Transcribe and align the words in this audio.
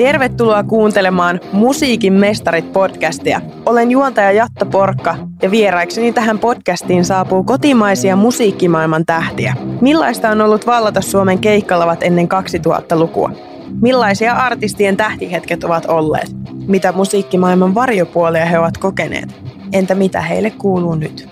Tervetuloa 0.00 0.62
kuuntelemaan 0.62 1.40
Musiikin 1.52 2.12
mestarit 2.12 2.72
podcastia. 2.72 3.40
Olen 3.66 3.90
juontaja 3.90 4.32
Jatta 4.32 4.66
Porkka 4.66 5.16
ja 5.42 5.50
vieraikseni 5.50 6.12
tähän 6.12 6.38
podcastiin 6.38 7.04
saapuu 7.04 7.44
kotimaisia 7.44 8.16
musiikkimaailman 8.16 9.06
tähtiä. 9.06 9.54
Millaista 9.80 10.30
on 10.30 10.40
ollut 10.40 10.66
vallata 10.66 11.00
Suomen 11.00 11.38
keikkalavat 11.38 12.02
ennen 12.02 12.28
2000-lukua? 12.66 13.30
Millaisia 13.82 14.32
artistien 14.32 14.96
tähtihetket 14.96 15.64
ovat 15.64 15.86
olleet? 15.86 16.30
Mitä 16.66 16.92
musiikkimaailman 16.92 17.74
varjopuolia 17.74 18.46
he 18.46 18.58
ovat 18.58 18.78
kokeneet? 18.78 19.28
Entä 19.72 19.94
mitä 19.94 20.20
heille 20.20 20.50
kuuluu 20.50 20.94
nyt? 20.94 21.28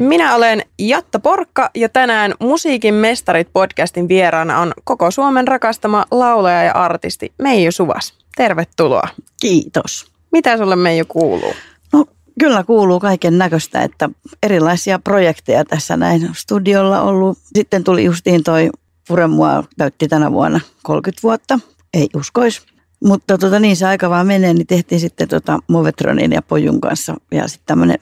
Minä 0.00 0.34
olen 0.34 0.61
Jatta 0.88 1.18
Porkka 1.18 1.70
ja 1.74 1.88
tänään 1.88 2.34
Musiikin 2.40 2.94
mestarit 2.94 3.48
podcastin 3.52 4.08
vieraana 4.08 4.58
on 4.58 4.72
koko 4.84 5.10
Suomen 5.10 5.48
rakastama 5.48 6.04
laulaja 6.10 6.62
ja 6.62 6.72
artisti 6.72 7.32
Meiju 7.38 7.72
Suvas. 7.72 8.14
Tervetuloa. 8.36 9.08
Kiitos. 9.40 10.12
Mitä 10.32 10.56
sulle 10.56 10.76
Meiju 10.76 11.04
kuuluu? 11.08 11.52
No 11.92 12.06
kyllä 12.40 12.64
kuuluu 12.64 13.00
kaiken 13.00 13.38
näköistä, 13.38 13.82
että 13.82 14.10
erilaisia 14.42 14.98
projekteja 14.98 15.64
tässä 15.64 15.96
näin 15.96 16.30
studiolla 16.34 17.02
ollut. 17.02 17.38
Sitten 17.54 17.84
tuli 17.84 18.04
justiin 18.04 18.44
toi 18.44 18.70
Puremua 19.08 19.64
täytti 19.78 20.08
tänä 20.08 20.32
vuonna 20.32 20.60
30 20.82 21.22
vuotta, 21.22 21.58
ei 21.94 22.08
uskois. 22.16 22.62
Mutta 23.04 23.38
tota, 23.38 23.58
niin 23.58 23.76
se 23.76 23.86
aika 23.86 24.10
vaan 24.10 24.26
menee, 24.26 24.54
niin 24.54 24.66
tehtiin 24.66 25.00
sitten 25.00 25.28
tota 25.28 25.58
Movetronin 25.68 26.32
ja 26.32 26.42
Pojun 26.42 26.80
kanssa 26.80 27.14
ja 27.30 27.48
sitten 27.48 27.66
tämmöinen 27.66 27.98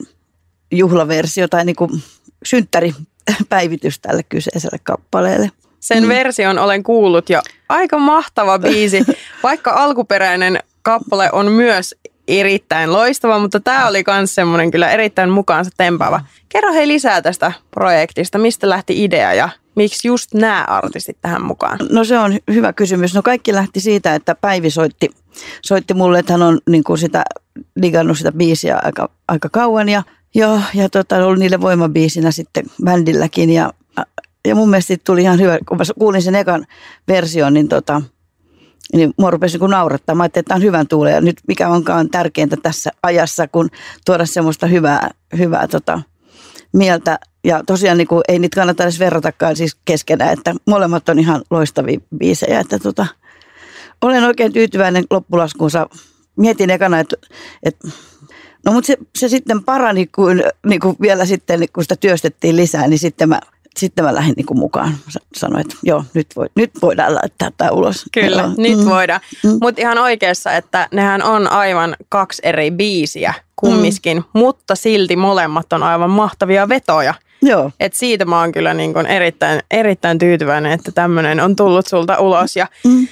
juhlaversio 0.71 1.47
tai 1.47 1.65
niin 1.65 1.75
kuin 1.75 1.91
synttäripäivitys 2.45 3.99
tälle 3.99 4.23
kyseiselle 4.23 4.77
kappaleelle. 4.83 5.51
Sen 5.79 6.03
mm. 6.03 6.09
version 6.09 6.59
olen 6.59 6.83
kuullut 6.83 7.29
jo. 7.29 7.41
Aika 7.69 7.97
mahtava 7.97 8.59
biisi, 8.59 9.05
vaikka 9.43 9.71
alkuperäinen 9.71 10.59
kappale 10.81 11.29
on 11.31 11.51
myös 11.51 11.95
erittäin 12.27 12.93
loistava, 12.93 13.39
mutta 13.39 13.59
tämä 13.59 13.87
oli 13.87 14.03
myös 14.07 14.35
semmoinen 14.35 14.71
kyllä 14.71 14.91
erittäin 14.91 15.29
mukaansa 15.29 15.71
tempaava. 15.77 16.21
Kerro 16.49 16.73
hei 16.73 16.87
lisää 16.87 17.21
tästä 17.21 17.51
projektista, 17.71 18.37
mistä 18.37 18.69
lähti 18.69 19.03
idea 19.03 19.33
ja 19.33 19.49
miksi 19.75 20.07
just 20.07 20.33
nämä 20.33 20.63
artistit 20.67 21.17
tähän 21.21 21.45
mukaan? 21.45 21.79
No 21.91 22.03
se 22.03 22.19
on 22.19 22.39
hyvä 22.53 22.73
kysymys. 22.73 23.13
No 23.13 23.21
kaikki 23.21 23.53
lähti 23.53 23.79
siitä, 23.79 24.15
että 24.15 24.35
Päivi 24.35 24.69
soitti, 24.69 25.09
soitti 25.61 25.93
mulle, 25.93 26.19
että 26.19 26.33
hän 26.33 26.41
on 26.41 26.59
niin 26.69 26.83
kuin 26.83 26.97
sitä 26.97 27.23
digannut 27.81 28.17
sitä 28.17 28.31
biisiä 28.31 28.79
aika, 28.83 29.09
aika 29.27 29.49
kauan 29.49 29.89
ja 29.89 30.03
Joo, 30.35 30.59
ja 30.73 30.89
tota, 30.89 31.25
ollut 31.25 31.39
niille 31.39 31.61
voimabiisinä 31.61 32.31
sitten 32.31 32.65
bändilläkin. 32.83 33.49
Ja, 33.49 33.73
ja 34.47 34.55
mun 34.55 34.69
mielestä 34.69 34.97
tuli 35.05 35.21
ihan 35.21 35.39
hyvä, 35.39 35.57
kun 35.67 35.77
mä 35.77 35.83
kuulin 35.99 36.21
sen 36.21 36.35
ekan 36.35 36.65
version, 37.07 37.53
niin, 37.53 37.67
tota, 37.67 38.01
niin 38.93 39.13
mua 39.17 39.31
rupesi 39.31 39.57
niin 39.57 39.69
naurattaa. 39.69 40.15
Mä 40.15 40.23
ajattelin, 40.23 40.41
että 40.41 40.49
tämä 40.49 40.57
on 40.57 40.63
hyvän 40.63 40.87
tuulen. 40.87 41.13
Ja 41.13 41.21
nyt 41.21 41.41
mikä 41.47 41.69
onkaan 41.69 42.09
tärkeintä 42.09 42.57
tässä 42.63 42.91
ajassa, 43.03 43.47
kun 43.47 43.69
tuoda 44.05 44.25
semmoista 44.25 44.67
hyvää, 44.67 45.09
hyvää 45.37 45.67
tota, 45.67 46.01
mieltä. 46.73 47.19
Ja 47.43 47.63
tosiaan 47.67 47.97
niin 47.97 48.07
kuin, 48.07 48.21
ei 48.27 48.39
niitä 48.39 48.55
kannata 48.55 48.83
edes 48.83 48.99
verratakaan 48.99 49.55
siis 49.55 49.77
keskenään, 49.85 50.33
että 50.33 50.55
molemmat 50.67 51.09
on 51.09 51.19
ihan 51.19 51.41
loistavia 51.49 51.99
biisejä. 52.17 52.59
Että 52.59 52.79
tota, 52.79 53.07
olen 54.01 54.23
oikein 54.23 54.53
tyytyväinen 54.53 55.03
loppulaskuunsa. 55.09 55.89
Mietin 56.37 56.69
ekana, 56.69 56.99
että, 56.99 57.15
että 57.63 57.87
No 58.65 58.71
mutta 58.71 58.87
se, 58.87 58.97
se 59.17 59.29
sitten 59.29 59.63
parani, 59.63 60.07
kun 60.07 60.43
niin 60.65 60.79
kuin 60.79 60.95
vielä 61.01 61.25
sitten, 61.25 61.59
kun 61.73 61.83
sitä 61.83 61.95
työstettiin 61.95 62.55
lisää, 62.55 62.87
niin 62.87 62.99
sitten 62.99 63.29
mä 63.29 63.39
sitten 63.77 64.05
mä 64.05 64.15
lähdin 64.15 64.33
niin 64.37 64.59
mukaan. 64.59 64.97
Sanoin, 65.35 65.61
että 65.61 65.75
joo, 65.83 66.03
nyt, 66.13 66.27
voi, 66.35 66.47
nyt 66.55 66.71
voidaan 66.81 67.15
laittaa 67.15 67.51
tämä 67.57 67.71
ulos. 67.71 68.05
Kyllä, 68.11 68.41
joo. 68.41 68.53
nyt 68.57 68.77
mm. 68.77 68.85
voidaan. 68.85 69.21
Mm. 69.43 69.57
Mutta 69.61 69.81
ihan 69.81 69.97
oikeassa, 69.97 70.53
että 70.53 70.87
nehän 70.91 71.23
on 71.23 71.51
aivan 71.51 71.95
kaksi 72.09 72.41
eri 72.45 72.71
biisiä 72.71 73.33
kummiskin, 73.55 74.17
mm. 74.17 74.23
mutta 74.33 74.75
silti 74.75 75.15
molemmat 75.15 75.73
on 75.73 75.83
aivan 75.83 76.09
mahtavia 76.09 76.69
vetoja. 76.69 77.13
Joo. 77.41 77.71
Et 77.79 77.93
siitä 77.93 78.25
mä 78.25 78.39
oon 78.39 78.51
kyllä 78.51 78.73
niin 78.73 79.05
erittäin, 79.05 79.59
erittäin 79.71 80.17
tyytyväinen, 80.17 80.71
että 80.71 80.91
tämmöinen 80.91 81.39
on 81.39 81.55
tullut 81.55 81.87
sulta 81.87 82.19
ulos. 82.19 82.55
Ja 82.55 82.67
mm. 82.85 83.07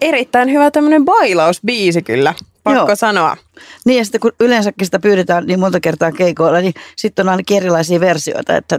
erittäin 0.00 0.50
hyvä 0.52 0.70
tämmöinen 0.70 1.04
bailausbiisi 1.04 2.02
kyllä 2.02 2.34
pakko 2.64 2.88
Joo. 2.88 2.96
sanoa. 2.96 3.36
Niin 3.84 3.98
ja 3.98 4.04
sitten 4.04 4.20
kun 4.20 4.32
yleensäkin 4.40 4.86
sitä 4.86 4.98
pyydetään 4.98 5.46
niin 5.46 5.60
monta 5.60 5.80
kertaa 5.80 6.12
keikoilla, 6.12 6.60
niin 6.60 6.74
sitten 6.96 7.26
on 7.26 7.30
ainakin 7.30 7.56
erilaisia 7.56 8.00
versioita, 8.00 8.56
että 8.56 8.78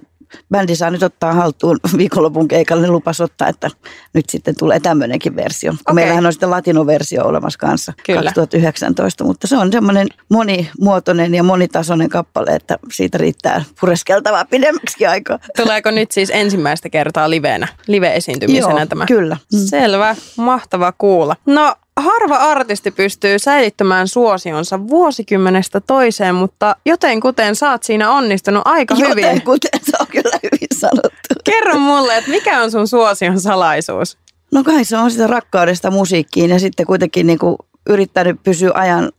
bändi 0.52 0.76
saa 0.76 0.90
nyt 0.90 1.04
ottaa 1.04 1.34
haltuun 1.34 1.80
viikonlopun 1.98 2.48
keikalle, 2.48 2.82
niin 2.82 2.92
lupas 2.92 3.22
ottaa, 3.22 3.48
että 3.48 3.70
nyt 4.14 4.26
sitten 4.30 4.56
tulee 4.60 4.80
tämmöinenkin 4.80 5.36
versio. 5.36 5.72
Okay. 5.72 5.96
Meillähän 5.96 6.26
on 6.26 6.34
sitten 6.34 6.50
latinoversio 6.50 7.24
olemassa 7.26 7.60
kanssa 7.60 7.94
Kyllä. 8.06 8.24
2019, 8.24 9.24
mutta 9.24 9.48
se 9.48 9.58
on 9.58 9.72
semmoinen 9.72 10.08
monimuotoinen 10.30 11.36
ja 11.36 11.44
monitasoinen 11.44 12.10
kappale, 12.10 12.52
että 12.52 12.80
siitä 12.92 13.18
riittää 13.18 13.64
pureskeltavaa 13.80 14.46
pidemmäksi 14.46 15.06
aikaa. 15.06 15.40
Tuleeko 15.58 15.92
nyt 15.92 16.12
siis 16.12 16.32
ensimmäistä 16.34 16.90
kertaa 16.90 17.30
livenä, 17.30 17.68
live-esiintymisenä 17.88 18.80
Joo, 18.80 18.86
tämä? 18.86 19.06
kyllä. 19.06 19.38
Mm. 19.54 19.60
Selvä, 19.60 20.16
mahtava 20.38 20.94
kuulla. 20.98 21.36
No 21.46 21.76
harva 22.02 22.36
artisti 22.36 22.92
pystyy 22.92 23.40
säilyttämään 23.40 24.08
suosionsa 24.08 24.88
vuosikymmenestä 24.88 25.82
toiseen, 25.82 26.36
mutta 26.36 26.76
joten 26.86 27.20
kuten 27.20 27.56
sä 27.56 27.72
oot 27.72 27.84
siinä 27.84 28.12
onnistunut 28.12 28.62
aika 28.66 28.94
joten 28.94 29.10
hyvin. 29.10 29.24
Joten 29.24 29.42
kuten 29.42 29.80
se 29.84 29.98
on 30.00 30.08
kyllä 30.08 30.40
hyvin 30.44 30.80
sanottu. 30.80 31.36
Kerro 31.44 31.80
mulle, 31.80 32.18
että 32.18 32.30
mikä 32.32 32.62
on 32.62 32.72
sun 32.72 32.88
suosion 32.88 33.40
salaisuus? 33.40 34.18
No 34.52 34.64
kai 34.64 34.86
se 34.86 34.98
on 34.98 35.12
sitä 35.12 35.28
rakkaudesta 35.28 35.92
musiikkiin 35.92 36.50
ja 36.50 36.60
sitten 36.60 36.86
kuitenkin 36.86 37.28
niin 37.28 37.40
kuin 37.40 37.56
yrittänyt 37.90 38.44
pysyä 38.44 38.72
ajan 38.74 39.12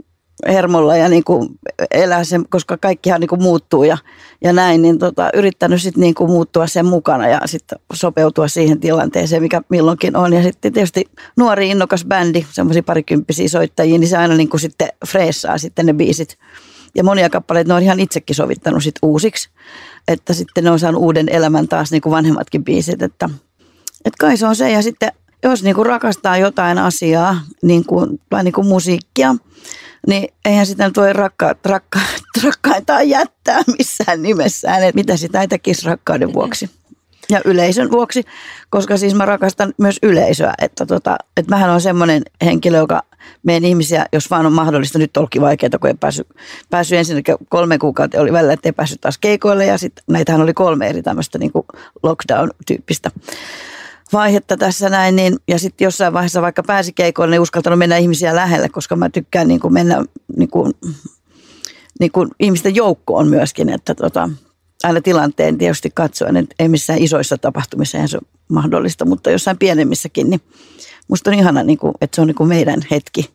hermolla 0.49 0.97
ja 0.97 1.09
niin 1.09 1.25
kuin 1.25 1.49
elää 1.91 2.25
sen, 2.25 2.45
koska 2.49 2.77
kaikkihan 2.77 3.21
niin 3.21 3.29
kuin 3.29 3.43
muuttuu 3.43 3.85
ja, 3.85 3.99
ja 4.45 4.53
näin, 4.53 4.83
niin 4.83 4.99
tota, 4.99 5.31
yrittänyt 5.35 5.83
sitten 5.83 6.01
niin 6.01 6.15
kuin 6.15 6.31
muuttua 6.31 6.67
sen 6.67 6.87
mukana 6.87 7.29
ja 7.29 7.41
sitten 7.45 7.79
sopeutua 7.93 8.49
siihen 8.49 8.81
tilanteeseen, 8.81 9.43
mikä 9.43 9.63
milloinkin 9.69 10.17
on. 10.17 10.33
Ja 10.33 10.43
sitten 10.43 10.73
tietysti 10.73 11.05
nuori 11.37 11.71
innokas 11.71 12.05
bändi, 12.05 12.47
semmoisia 12.51 12.83
parikymppisiä 12.83 13.49
soittajia, 13.49 13.99
niin 13.99 14.09
se 14.09 14.17
aina 14.17 14.35
niin 14.35 14.49
kuin 14.49 14.61
sitten 14.61 14.89
freessaa 15.07 15.59
sitten 15.59 15.87
ne 15.87 15.93
biisit. 15.93 16.39
Ja 16.95 17.05
monia 17.05 17.31
kappaleita 17.31 17.69
ne 17.69 17.75
on 17.75 17.83
ihan 17.83 18.01
itsekin 18.01 18.37
sovittanut 18.37 18.83
sitten 18.83 19.09
uusiksi, 19.09 19.49
että 20.09 20.33
sitten 20.33 20.65
ne 20.65 20.71
on 20.71 20.79
saanut 20.79 21.03
uuden 21.03 21.29
elämän 21.29 21.69
taas 21.69 21.91
niin 21.91 22.03
kuin 22.03 22.11
vanhemmatkin 22.11 22.65
biisit, 22.65 23.03
että, 23.03 23.31
että 24.05 24.17
kai 24.21 24.37
se 24.37 24.47
on 24.47 24.57
se. 24.57 24.71
Ja 24.71 24.83
sitten 24.83 25.13
jos 25.43 25.63
niin 25.63 25.75
kuin 25.75 25.87
rakastaa 25.87 26.37
jotain 26.37 26.79
asiaa 26.79 27.41
niin 27.63 27.85
kuin, 27.85 28.21
tai 28.31 28.45
niin 28.45 28.55
kuin 28.55 28.67
musiikkia, 28.67 29.35
niin 30.07 30.29
eihän 30.45 30.67
sitä 30.67 30.87
nyt 30.87 30.97
voi 30.97 31.13
rakka, 31.13 31.55
rakka, 31.65 32.01
rakkaintaan 32.45 33.09
jättää 33.09 33.61
missään 33.79 34.23
nimessään, 34.23 34.83
että 34.83 34.95
mitä 34.95 35.17
sitä 35.17 35.41
ei 35.41 35.49
tekisi 35.49 35.87
rakkauden 35.87 36.33
vuoksi. 36.33 36.71
Ja 37.31 37.41
yleisön 37.45 37.91
vuoksi, 37.91 38.23
koska 38.71 38.97
siis 38.97 39.15
mä 39.15 39.25
rakastan 39.25 39.75
myös 39.79 39.99
yleisöä, 40.03 40.55
että, 40.63 40.87
tota, 40.87 41.17
että 41.37 41.55
mähän 41.55 41.71
on 41.71 41.81
semmoinen 41.81 42.23
henkilö, 42.45 42.79
joka 42.79 43.03
meidän 43.43 43.65
ihmisiä, 43.65 44.07
jos 44.13 44.31
vaan 44.31 44.47
on 44.47 44.53
mahdollista, 44.53 44.99
nyt 44.99 45.17
olikin 45.17 45.43
vaikeaa, 45.43 45.79
kun 45.81 45.89
ei 45.91 45.95
päässyt, 46.01 46.29
päässyt 46.71 46.99
ensinnäkin 46.99 47.37
kolme 47.49 47.79
kuukautta 47.79 48.21
oli 48.21 48.33
välillä, 48.33 48.53
että 48.53 48.69
ei 48.69 48.73
päässyt 48.73 49.01
taas 49.01 49.19
keikoille 49.19 49.67
ja 49.67 49.79
sitten 49.79 50.05
näitähän 50.11 50.41
oli 50.41 50.55
kolme 50.55 50.89
eri 50.89 51.03
tämmöistä 51.03 51.39
niin 51.39 51.53
lockdown-tyyppistä 52.03 53.11
vaihetta 54.13 54.57
tässä 54.57 54.89
näin, 54.89 55.17
niin, 55.17 55.37
ja 55.49 55.59
sitten 55.59 55.85
jossain 55.85 56.13
vaiheessa 56.13 56.43
vaikka 56.43 56.63
pääsi 56.63 56.93
keikoille, 56.93 57.35
niin 57.35 57.41
uskaltanut 57.41 57.79
mennä 57.79 57.97
ihmisiä 57.97 58.37
lähelle, 58.37 58.69
koska 58.69 58.97
mä 58.97 59.09
tykkään 59.09 59.49
niin 59.49 59.61
kuin 59.61 59.73
mennä 59.73 60.05
niin 60.37 60.51
kuin, 60.51 60.75
niin 62.01 62.13
kuin 62.13 62.31
ihmisten 62.41 62.75
joukkoon 62.75 63.29
myöskin, 63.29 63.69
että 63.69 63.95
tota, 63.95 64.31
aina 64.85 65.01
tilanteen 65.01 65.59
tietysti 65.59 65.91
katsoen, 65.95 66.37
että 66.37 66.55
ei 66.59 66.69
missään 66.69 66.99
isoissa 66.99 67.39
tapahtumissa 67.39 68.07
se 68.07 68.17
ole 68.17 68.29
mahdollista, 68.49 69.05
mutta 69.05 69.31
jossain 69.31 69.59
pienemmissäkin, 69.59 70.31
niin 70.31 70.41
musta 71.09 71.31
on 71.31 71.35
ihana, 71.35 71.63
niin 71.63 71.79
kuin, 71.79 71.95
että 72.01 72.15
se 72.15 72.21
on 72.21 72.27
niin 72.27 72.35
kuin 72.35 72.49
meidän 72.49 72.81
hetki. 72.91 73.31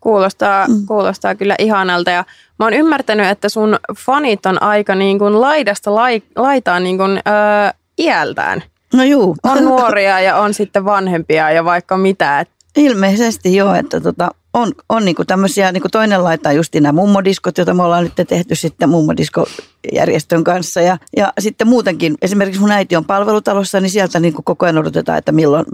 Kuulostaa, 0.00 0.68
mm. 0.68 0.86
kuulostaa 0.86 1.34
kyllä 1.34 1.54
ihanalta 1.58 2.10
ja 2.10 2.24
mä 2.58 2.66
oon 2.66 2.74
ymmärtänyt, 2.74 3.26
että 3.26 3.48
sun 3.48 3.78
fanit 3.98 4.46
on 4.46 4.62
aika 4.62 4.94
niin 4.94 5.18
kuin 5.18 5.40
laidasta 5.40 5.94
lai, 5.94 6.22
laitaan 6.36 6.84
niin 6.84 6.98
kuin, 6.98 7.10
öö, 7.10 7.70
iältään. 7.98 8.62
No 8.92 9.04
juu. 9.04 9.36
On 9.42 9.64
nuoria 9.64 10.20
ja 10.20 10.36
on 10.36 10.54
sitten 10.54 10.84
vanhempia 10.84 11.50
ja 11.50 11.64
vaikka 11.64 11.96
mitä. 11.96 12.46
Ilmeisesti 12.76 13.56
joo, 13.56 13.74
että 13.74 14.00
tota, 14.00 14.30
on, 14.54 14.72
on 14.88 15.04
niinku 15.04 15.24
tämmöisiä, 15.24 15.72
niinku 15.72 15.88
toinen 15.88 16.24
laittaa 16.24 16.52
just 16.52 16.74
nämä 16.74 16.92
mummodiskot, 16.92 17.58
joita 17.58 17.74
me 17.74 17.82
ollaan 17.82 18.04
nyt 18.04 18.28
tehty 18.28 18.54
sitten 18.54 18.88
mummodiskojärjestön 18.88 20.44
kanssa. 20.44 20.80
Ja, 20.80 20.98
ja 21.16 21.32
sitten 21.38 21.68
muutenkin, 21.68 22.14
esimerkiksi 22.22 22.60
mun 22.60 22.72
äiti 22.72 22.96
on 22.96 23.04
palvelutalossa, 23.04 23.80
niin 23.80 23.90
sieltä 23.90 24.20
niinku 24.20 24.42
koko 24.42 24.66
ajan 24.66 24.78
odotetaan, 24.78 25.18
että 25.18 25.32
milloin 25.32 25.64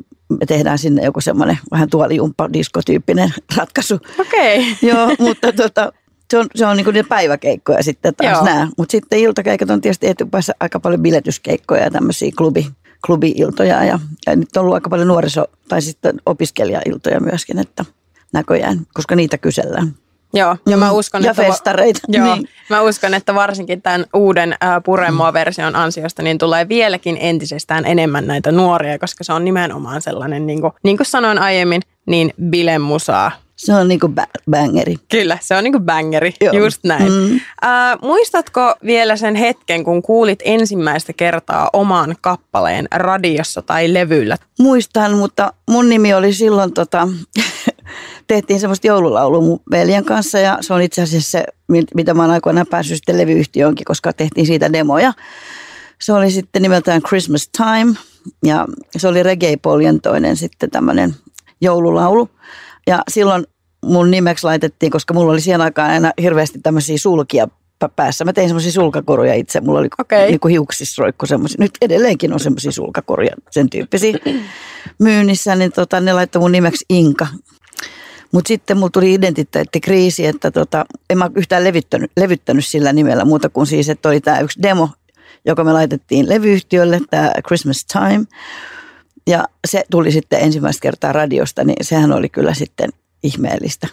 me 0.40 0.46
tehdään 0.46 0.78
sinne 0.78 1.04
joku 1.04 1.20
semmoinen 1.20 1.58
vähän 1.70 1.90
tuolijumppa-diskotyyppinen 1.90 3.32
ratkaisu. 3.56 3.94
Okei. 4.18 4.58
Okay. 4.58 4.74
Joo, 4.90 5.10
mutta 5.18 5.52
tota, 5.52 5.92
se 6.30 6.38
on, 6.38 6.46
se 6.54 6.66
on 6.66 6.76
niin 6.76 6.86
niitä 6.92 7.08
päiväkeikkoja 7.08 7.82
sitten 7.82 8.14
taas 8.14 8.44
nämä. 8.44 8.68
Mutta 8.78 8.92
sitten 8.92 9.18
iltakeikat 9.18 9.70
on 9.70 9.80
tietysti 9.80 10.08
etupäässä 10.08 10.52
aika 10.60 10.80
paljon 10.80 11.02
biletyskeikkoja 11.02 11.82
ja 11.82 11.90
tämmöisiä 11.90 12.32
klubi, 12.36 12.66
klubi-iltoja 13.06 13.84
ja, 13.84 13.98
ja 14.26 14.36
nyt 14.36 14.56
on 14.56 14.60
ollut 14.60 14.74
aika 14.74 14.90
paljon 14.90 15.08
nuoriso- 15.08 15.50
tai 15.68 15.82
sitten 15.82 16.20
opiskelija-iltoja 16.26 17.20
myöskin, 17.20 17.58
että 17.58 17.84
näköjään, 18.32 18.78
koska 18.94 19.16
niitä 19.16 19.38
kysellään. 19.38 19.94
Joo, 20.34 20.56
ja 20.66 20.76
mä 20.76 20.92
uskon, 20.92 21.24
ja 21.24 21.30
että, 21.30 21.42
festareita. 21.42 22.00
joo, 22.08 22.34
Niin. 22.34 22.48
mä 22.70 22.82
uskon, 22.82 23.14
että 23.14 23.34
varsinkin 23.34 23.82
tämän 23.82 24.04
uuden 24.14 24.52
äh, 24.52 24.82
Puremoa-version 24.84 25.76
ansiosta 25.76 26.22
niin 26.22 26.38
tulee 26.38 26.68
vieläkin 26.68 27.16
entisestään 27.20 27.86
enemmän 27.86 28.26
näitä 28.26 28.52
nuoria, 28.52 28.98
koska 28.98 29.24
se 29.24 29.32
on 29.32 29.44
nimenomaan 29.44 30.02
sellainen, 30.02 30.46
niin 30.46 30.60
kuin, 30.60 30.72
niin 30.82 30.96
kuin 30.96 31.06
sanoin 31.06 31.38
aiemmin, 31.38 31.82
niin 32.06 32.34
bilemusaa. 32.50 33.32
Se 33.58 33.74
on 33.74 33.88
niinku 33.88 34.06
ba- 34.06 34.42
bangeri. 34.50 34.94
Kyllä, 35.10 35.38
se 35.40 35.56
on 35.56 35.64
niin 35.64 35.72
kuin 35.72 35.84
bangeri, 35.84 36.34
Joo. 36.40 36.54
just 36.54 36.84
näin. 36.84 37.12
Mm. 37.12 37.34
Äh, 37.64 37.98
muistatko 38.02 38.74
vielä 38.84 39.16
sen 39.16 39.34
hetken, 39.34 39.84
kun 39.84 40.02
kuulit 40.02 40.38
ensimmäistä 40.44 41.12
kertaa 41.12 41.70
oman 41.72 42.16
kappaleen 42.20 42.88
radiossa 42.94 43.62
tai 43.62 43.94
levyllä? 43.94 44.36
Muistan, 44.58 45.14
mutta 45.16 45.52
mun 45.70 45.88
nimi 45.88 46.14
oli 46.14 46.32
silloin, 46.32 46.72
tota, 46.72 47.08
tehtiin 48.26 48.60
semmoista 48.60 48.86
joululaulua 48.86 49.40
mun 49.40 49.60
veljen 49.70 50.04
kanssa 50.04 50.38
ja 50.38 50.58
se 50.60 50.74
on 50.74 50.82
itse 50.82 51.02
asiassa 51.02 51.30
se, 51.30 51.44
mit- 51.68 51.94
mitä 51.94 52.14
mä 52.14 52.22
oon 52.22 52.30
aikoinaan 52.30 52.66
päässyt 52.66 52.96
sitten 52.96 53.18
levyyhtiöönkin, 53.18 53.84
koska 53.84 54.12
tehtiin 54.12 54.46
siitä 54.46 54.72
demoja. 54.72 55.12
Se 56.00 56.12
oli 56.12 56.30
sitten 56.30 56.62
nimeltään 56.62 57.02
Christmas 57.02 57.48
Time 57.48 57.94
ja 58.44 58.66
se 58.96 59.08
oli 59.08 59.22
reggae 59.22 59.56
poljentoinen 59.56 60.36
sitten 60.36 60.70
tämmöinen 60.70 61.14
joululaulu. 61.60 62.28
Ja 62.88 63.02
silloin 63.08 63.46
mun 63.84 64.10
nimeksi 64.10 64.44
laitettiin, 64.44 64.92
koska 64.92 65.14
mulla 65.14 65.32
oli 65.32 65.40
siihen 65.40 65.60
aikaan 65.60 65.90
aina 65.90 66.12
hirveästi 66.22 66.58
tämmöisiä 66.62 66.98
sulkia 66.98 67.48
pä- 67.84 67.90
päässä. 67.96 68.24
Mä 68.24 68.32
tein 68.32 68.48
semmoisia 68.48 68.72
sulkakoruja 68.72 69.34
itse. 69.34 69.60
Mulla 69.60 69.78
oli 69.78 69.88
Okei. 69.98 70.28
niin 70.28 70.40
kuin 70.40 70.50
hiuksissa 70.52 71.02
roikku 71.02 71.26
semmoisia. 71.26 71.56
Nyt 71.58 71.70
edelleenkin 71.80 72.32
on 72.32 72.40
semmoisia 72.40 72.72
sulkakoruja, 72.72 73.30
sen 73.50 73.70
tyyppisiä 73.70 74.18
myynnissä. 74.98 75.56
Niin 75.56 75.72
tota, 75.72 76.00
ne 76.00 76.12
laittoi 76.12 76.40
mun 76.40 76.52
nimeksi 76.52 76.84
Inka. 76.88 77.26
Mutta 78.32 78.48
sitten 78.48 78.76
mulla 78.76 78.90
tuli 78.90 79.14
identiteettikriisi, 79.14 80.26
että 80.26 80.50
tota, 80.50 80.84
en 81.10 81.18
mä 81.18 81.30
yhtään 81.36 81.64
levittänyt, 81.64 82.10
levyttänyt 82.16 82.66
sillä 82.66 82.92
nimellä 82.92 83.24
muuta 83.24 83.48
kuin 83.48 83.66
siis, 83.66 83.88
että 83.88 84.08
oli 84.08 84.20
tämä 84.20 84.40
yksi 84.40 84.62
demo, 84.62 84.88
joka 85.44 85.64
me 85.64 85.72
laitettiin 85.72 86.28
levyyhtiölle, 86.28 87.00
tämä 87.10 87.32
Christmas 87.46 87.84
Time. 87.84 88.24
Ja 89.28 89.44
se 89.66 89.84
tuli 89.90 90.12
sitten 90.12 90.40
ensimmäistä 90.40 90.82
kertaa 90.82 91.12
radiosta, 91.12 91.64
niin 91.64 91.84
sehän 91.84 92.12
oli 92.12 92.28
kyllä 92.28 92.54
sitten 92.54 92.90
ihmeellistä. 93.22 93.88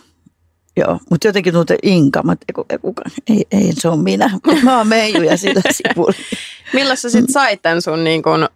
Joo, 0.77 0.99
mutta 1.09 1.27
jotenkin 1.27 1.53
tuntui 1.53 1.77
Inka, 1.83 2.23
mä, 2.23 2.31
ei, 2.31 2.65
ei, 2.69 2.77
kuka, 2.77 3.03
ei, 3.29 3.45
ei, 3.51 3.71
se 3.73 3.87
on 3.87 3.99
minä. 3.99 4.39
Mä 4.63 4.77
oon 4.77 4.87
Meiju 4.87 5.21
ja 5.21 5.37
sillä 5.37 5.61
sivulla. 5.71 6.13
Milloin 6.73 6.97
sä 6.97 7.09
sit 7.09 7.25
sait 7.29 7.61
tämän 7.61 7.81
sun, 7.81 8.03
niin 8.03 8.23
kun, 8.23 8.43
ö, 8.43 8.47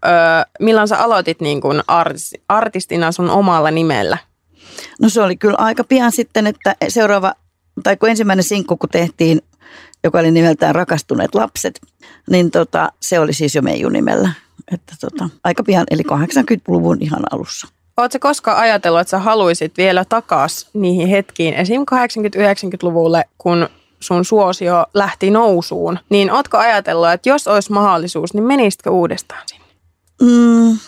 milloin 0.59 0.87
sä 0.87 0.97
aloitit 0.97 1.41
niin 1.41 1.61
kun 1.61 1.83
artis, 1.87 2.33
artistina 2.49 3.11
sun 3.11 3.29
omalla 3.29 3.71
nimellä? 3.71 4.17
No 5.01 5.09
se 5.09 5.21
oli 5.21 5.37
kyllä 5.37 5.55
aika 5.57 5.83
pian 5.83 6.11
sitten, 6.11 6.47
että 6.47 6.75
seuraava, 6.87 7.33
tai 7.83 7.97
kun 7.97 8.09
ensimmäinen 8.09 8.43
sinkku 8.43 8.77
kun 8.77 8.89
tehtiin, 8.89 9.41
joka 10.03 10.19
oli 10.19 10.31
nimeltään 10.31 10.75
Rakastuneet 10.75 11.35
lapset, 11.35 11.79
niin 12.29 12.51
tota, 12.51 12.91
se 13.01 13.19
oli 13.19 13.33
siis 13.33 13.55
jo 13.55 13.61
Meiju 13.61 13.89
nimellä. 13.89 14.31
Että 14.73 14.95
tota, 15.01 15.29
aika 15.43 15.63
pian, 15.63 15.85
eli 15.91 16.01
80-luvun 16.01 16.97
ihan 17.01 17.23
alussa. 17.31 17.67
Oletko 17.97 18.19
koskaan 18.19 18.57
ajatellut, 18.57 19.01
että 19.01 19.11
sä 19.11 19.19
haluaisit 19.19 19.77
vielä 19.77 20.05
takas 20.05 20.69
niihin 20.73 21.07
hetkiin, 21.07 21.53
esim. 21.53 21.81
80-90-luvulle, 21.81 23.23
kun 23.37 23.69
sun 23.99 24.25
suosio 24.25 24.85
lähti 24.93 25.31
nousuun, 25.31 25.99
niin 26.09 26.31
ootko 26.31 26.57
ajatellut, 26.57 27.09
että 27.09 27.29
jos 27.29 27.47
olisi 27.47 27.71
mahdollisuus, 27.71 28.33
niin 28.33 28.43
menisitkö 28.43 28.89
uudestaan 28.89 29.41
sinne? 29.45 29.65
Mm, 30.21 30.79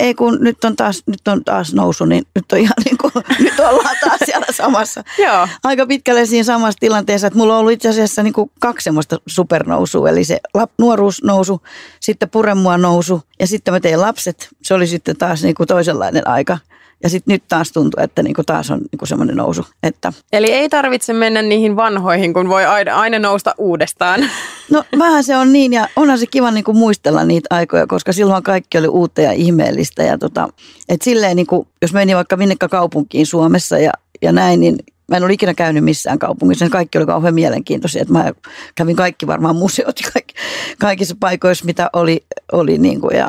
ei, 0.00 0.14
kun 0.14 0.38
nyt 0.40 0.64
on, 0.64 0.76
taas, 0.76 1.02
nyt 1.06 1.28
on 1.28 1.44
taas 1.44 1.74
nousu, 1.74 2.04
niin 2.04 2.24
nyt 2.34 2.52
on 2.52 2.58
ihan 2.58 2.74
niin 2.84 2.98
kuin, 2.98 3.12
nyt 3.38 3.60
ollaan 3.60 3.96
taas 4.04 4.20
siellä 4.24 4.46
samassa. 4.50 5.04
Joo. 5.18 5.48
Aika 5.64 5.86
pitkälle 5.86 6.26
siinä 6.26 6.44
samassa 6.44 6.80
tilanteessa, 6.80 7.26
että 7.26 7.38
mulla 7.38 7.54
on 7.54 7.60
ollut 7.60 7.72
itse 7.72 7.88
asiassa 7.88 8.22
niin 8.22 8.32
kuin 8.32 8.50
kaksi 8.60 8.84
semmoista 8.84 9.20
supernousua, 9.26 10.08
eli 10.08 10.24
se 10.24 10.40
lap, 10.54 10.70
nuoruusnousu, 10.78 11.62
sitten 12.00 12.30
puremua 12.30 12.78
nousu 12.78 13.22
ja 13.40 13.46
sitten 13.46 13.74
mä 13.74 13.80
tein 13.80 14.00
lapset. 14.00 14.48
Se 14.62 14.74
oli 14.74 14.86
sitten 14.86 15.16
taas 15.16 15.42
niin 15.42 15.54
kuin 15.54 15.66
toisenlainen 15.66 16.28
aika. 16.28 16.58
Ja 17.02 17.08
sitten 17.08 17.32
nyt 17.32 17.42
taas 17.48 17.72
tuntuu, 17.72 18.02
että 18.02 18.22
niin 18.22 18.34
kuin 18.34 18.46
taas 18.46 18.70
on 18.70 18.78
niin 18.78 18.98
kuin 18.98 19.08
semmoinen 19.08 19.36
nousu. 19.36 19.64
Että, 19.82 20.12
Eli 20.32 20.52
ei 20.52 20.68
tarvitse 20.68 21.12
mennä 21.12 21.42
niihin 21.42 21.76
vanhoihin, 21.76 22.34
kun 22.34 22.48
voi 22.48 22.64
aina, 22.64 22.96
aina 22.96 23.18
nousta 23.18 23.54
uudestaan. 23.58 24.20
no 24.72 24.84
vähän 24.98 25.24
se 25.24 25.36
on 25.36 25.52
niin 25.52 25.72
ja 25.72 25.88
onhan 25.96 26.18
se 26.18 26.26
kiva 26.26 26.50
niin 26.50 26.64
kuin 26.64 26.78
muistella 26.78 27.24
niitä 27.24 27.46
aikoja, 27.50 27.86
koska 27.86 28.12
silloin 28.12 28.42
kaikki 28.42 28.78
oli 28.78 28.88
uutta 28.88 29.20
ja 29.20 29.32
ihmeellistä. 29.32 30.02
Ja 30.02 30.18
tota, 30.18 30.48
et 30.88 31.02
silleen 31.02 31.36
niin 31.36 31.46
kuin, 31.46 31.68
jos 31.82 31.92
meni 31.92 32.16
vaikka 32.16 32.36
minnekään 32.36 32.70
kaupunkiin 32.70 33.26
Suomessa 33.26 33.78
ja, 33.78 33.92
ja 34.22 34.32
näin, 34.32 34.60
niin 34.60 34.78
Mä 35.08 35.16
en 35.16 35.24
ole 35.24 35.32
ikinä 35.32 35.54
käynyt 35.54 35.84
missään 35.84 36.18
kaupungissa. 36.18 36.64
Ne 36.64 36.70
kaikki 36.70 36.98
oli 36.98 37.06
kauhean 37.06 37.34
mielenkiintoisia. 37.34 38.02
Että 38.02 38.14
mä 38.14 38.32
kävin 38.74 38.96
kaikki 38.96 39.26
varmaan 39.26 39.56
museot 39.56 40.00
ja 40.00 40.10
kaikki, 40.12 40.34
kaikissa 40.78 41.16
paikoissa, 41.20 41.64
mitä 41.64 41.90
oli. 41.92 42.24
oli 42.52 42.78
niin 42.78 43.00
kuin, 43.00 43.16
ja 43.16 43.28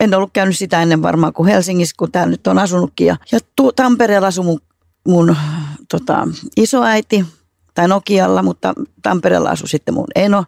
en 0.00 0.14
ollut 0.14 0.30
käynyt 0.32 0.58
sitä 0.58 0.82
ennen 0.82 1.02
varmaan 1.02 1.32
kuin 1.32 1.48
Helsingissä, 1.48 1.94
kun 1.98 2.12
täällä 2.12 2.30
nyt 2.30 2.46
on 2.46 2.58
asunutkin. 2.58 3.06
Ja, 3.06 3.16
ja 3.32 3.38
tu, 3.56 3.72
Tampereella 3.72 4.26
asui 4.28 4.44
mun, 4.44 4.60
mun 5.08 5.36
tota, 5.88 6.28
isoäiti, 6.56 7.24
tai 7.74 7.88
Nokialla, 7.88 8.42
mutta 8.42 8.74
Tampereella 9.02 9.50
asui 9.50 9.68
sitten 9.68 9.94
mun 9.94 10.06
eno. 10.14 10.44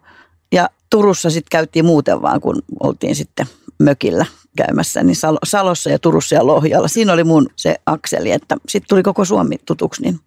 Ja 0.52 0.70
Turussa 0.90 1.30
sitten 1.30 1.48
käytiin 1.50 1.84
muuten 1.84 2.22
vaan, 2.22 2.40
kun 2.40 2.62
oltiin 2.80 3.16
sitten 3.16 3.46
mökillä 3.78 4.26
käymässä, 4.56 5.02
niin 5.02 5.16
Sal- 5.16 5.38
Salossa 5.44 5.90
ja 5.90 5.98
Turussa 5.98 6.34
ja 6.34 6.46
Lohjalla. 6.46 6.88
Siinä 6.88 7.12
oli 7.12 7.24
mun 7.24 7.48
se 7.56 7.76
akseli, 7.86 8.30
että 8.32 8.56
sitten 8.68 8.88
tuli 8.88 9.02
koko 9.02 9.24
Suomi 9.24 9.56
tutuksi. 9.66 10.02
Niin, 10.02 10.20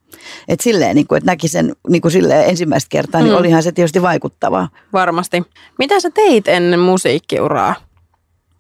että 0.48 0.64
silleen, 0.64 0.96
niin 0.96 1.08
kuin, 1.08 1.18
että 1.18 1.32
näki 1.32 1.48
sen 1.48 1.76
niin 1.90 2.02
kuin 2.02 2.12
silleen 2.12 2.50
ensimmäistä 2.50 2.90
kertaa, 2.90 3.22
niin 3.22 3.34
Mm. 3.34 3.40
olihan 3.40 3.64
se 3.64 3.72
tietysti 3.72 4.02
vaikuttavaa 4.02 4.70
Varmasti. 4.94 5.44
Mitä 5.80 6.00
sä 6.00 6.10
teit 6.12 6.48
ennen 6.48 6.80
musiikkiuraa? 6.80 7.76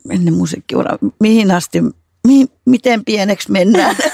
Ennen 0.09 0.33
musiikkiura. 0.33 0.97
Mihin 1.19 1.51
asti, 1.51 1.81
mihin, 2.27 2.47
miten 2.65 3.05
pieneksi 3.05 3.51
mennään? 3.51 3.95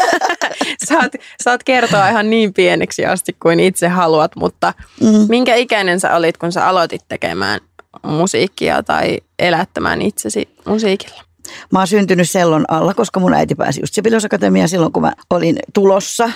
Saat, 0.86 1.12
saat 1.44 1.64
kertoa 1.64 2.10
ihan 2.10 2.30
niin 2.30 2.54
pieneksi 2.54 3.06
asti 3.06 3.36
kuin 3.42 3.60
itse 3.60 3.88
haluat, 3.88 4.36
mutta 4.36 4.74
Mm. 5.02 5.26
minkä 5.30 5.56
ikäinen 5.56 6.00
sä 6.00 6.16
olit, 6.16 6.38
kun 6.38 6.52
sä 6.52 6.68
aloitit 6.68 7.02
tekemään 7.08 7.60
musiikkia 8.04 8.84
tai 8.84 9.18
elättämään 9.40 10.02
itsesi 10.02 10.50
musiikilla? 10.66 11.24
Mä 11.72 11.80
oon 11.80 11.88
syntynyt 11.88 12.30
sellon 12.30 12.66
alla, 12.68 12.94
koska 12.94 13.20
mun 13.20 13.34
äiti 13.34 13.56
pääsi 13.56 13.82
just 13.82 13.94
Sibelius 13.94 14.26
Akatemiaan 14.26 14.70
silloin, 14.70 14.92
kun 14.92 15.02
mä 15.04 15.14
olin 15.30 15.60
tulossa. 15.74 16.30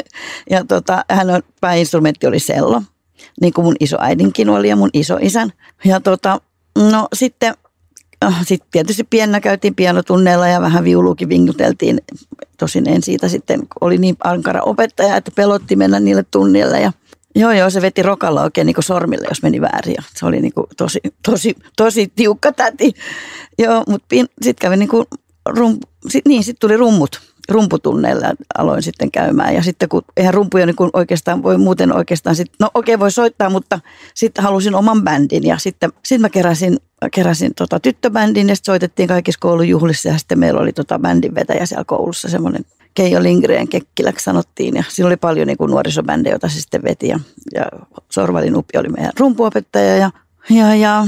ja 0.50 0.64
tota, 0.64 1.04
hän 1.10 1.30
on, 1.30 1.42
pääinstrumentti 1.60 2.26
oli 2.26 2.38
sello, 2.38 2.82
niin 3.40 3.52
kuin 3.52 3.64
mun 3.64 3.76
isoäidinkin 3.80 4.48
oli 4.48 4.68
ja 4.68 4.76
mun 4.76 4.90
isoisän. 4.92 5.52
Ja 5.84 6.00
tota, 6.00 6.40
no 6.78 7.08
sitten 7.12 7.54
äh, 8.24 8.46
sit 8.46 8.62
tietysti 8.70 9.04
pienenä 9.04 9.40
käytiin 9.40 9.74
pianotunneilla 9.74 10.48
ja 10.48 10.60
vähän 10.60 10.84
viuluukin 10.84 11.28
vinguteltiin. 11.28 12.00
Tosin 12.58 12.88
en 12.88 13.02
siitä 13.02 13.28
sitten, 13.28 13.60
oli 13.80 13.98
niin 13.98 14.16
ankara 14.24 14.62
opettaja, 14.62 15.16
että 15.16 15.30
pelotti 15.34 15.76
mennä 15.76 16.00
niille 16.00 16.24
tunnille 16.30 16.80
ja 16.80 16.92
Joo, 17.34 17.52
joo, 17.52 17.70
se 17.70 17.82
veti 17.82 18.02
rokalla 18.02 18.42
oikein 18.42 18.66
niin 18.66 18.76
sormille, 18.80 19.26
jos 19.28 19.42
meni 19.42 19.60
väärin. 19.60 19.94
Ja 19.96 20.02
se 20.14 20.26
oli 20.26 20.40
niin 20.40 20.52
kuin 20.52 20.66
tosi, 20.76 21.00
tosi, 21.22 21.54
tosi 21.76 22.12
tiukka 22.16 22.52
täti. 22.52 22.92
Joo, 23.58 23.84
mutta 23.88 24.16
sitten 24.42 24.60
kävi 24.60 24.76
niin 24.76 24.88
kuin, 24.88 25.06
rum, 25.48 25.78
sit, 26.08 26.26
niin, 26.26 26.44
sitten 26.44 26.60
tuli 26.60 26.76
rummut. 26.76 27.20
Rumputunneilla 27.48 28.26
aloin 28.58 28.82
sitten 28.82 29.10
käymään. 29.10 29.54
Ja 29.54 29.62
sitten 29.62 29.88
kun, 29.88 30.02
eihän 30.16 30.34
rumpuja 30.34 30.66
niin 30.66 30.76
kuin 30.76 30.90
oikeastaan 30.92 31.42
voi 31.42 31.58
muuten 31.58 31.96
oikeastaan, 31.96 32.36
sit, 32.36 32.52
no 32.60 32.70
okei 32.74 32.94
okay, 32.94 33.00
voi 33.00 33.10
soittaa, 33.10 33.50
mutta 33.50 33.80
sitten 34.14 34.44
halusin 34.44 34.74
oman 34.74 35.02
bändin. 35.02 35.46
Ja 35.46 35.58
sitten 35.58 35.92
sit 36.04 36.20
mä 36.20 36.28
keräsin, 36.28 36.76
keräsin 37.08 37.54
tota 37.54 37.80
tyttöbändin 37.80 38.48
ja 38.48 38.54
soitettiin 38.62 39.08
kaikissa 39.08 39.40
koulujuhlissa. 39.40 40.08
Ja 40.08 40.18
sitten 40.18 40.38
meillä 40.38 40.60
oli 40.60 40.72
tota 40.72 40.98
bändin 40.98 41.34
vetäjä 41.34 41.66
siellä 41.66 41.84
koulussa, 41.84 42.28
semmoinen 42.28 42.64
Keijo 42.94 43.22
Lindgren 43.22 43.68
Kekkiläksi 43.68 44.24
sanottiin. 44.24 44.76
Ja 44.76 44.84
siinä 44.88 45.06
oli 45.06 45.16
paljon 45.16 45.46
niin 45.46 45.56
kuin 45.56 45.70
nuorisobändejä, 45.70 46.32
joita 46.32 46.48
se 46.48 46.60
sitten 46.60 46.82
veti. 46.84 47.08
Ja, 47.08 47.20
ja 47.54 47.66
Sorvalin 48.10 48.56
Uppi 48.56 48.78
oli 48.78 48.88
meidän 48.88 49.12
rumpuopettaja 49.18 49.96
ja, 49.96 50.10
ja, 50.50 50.74
ja 50.74 51.06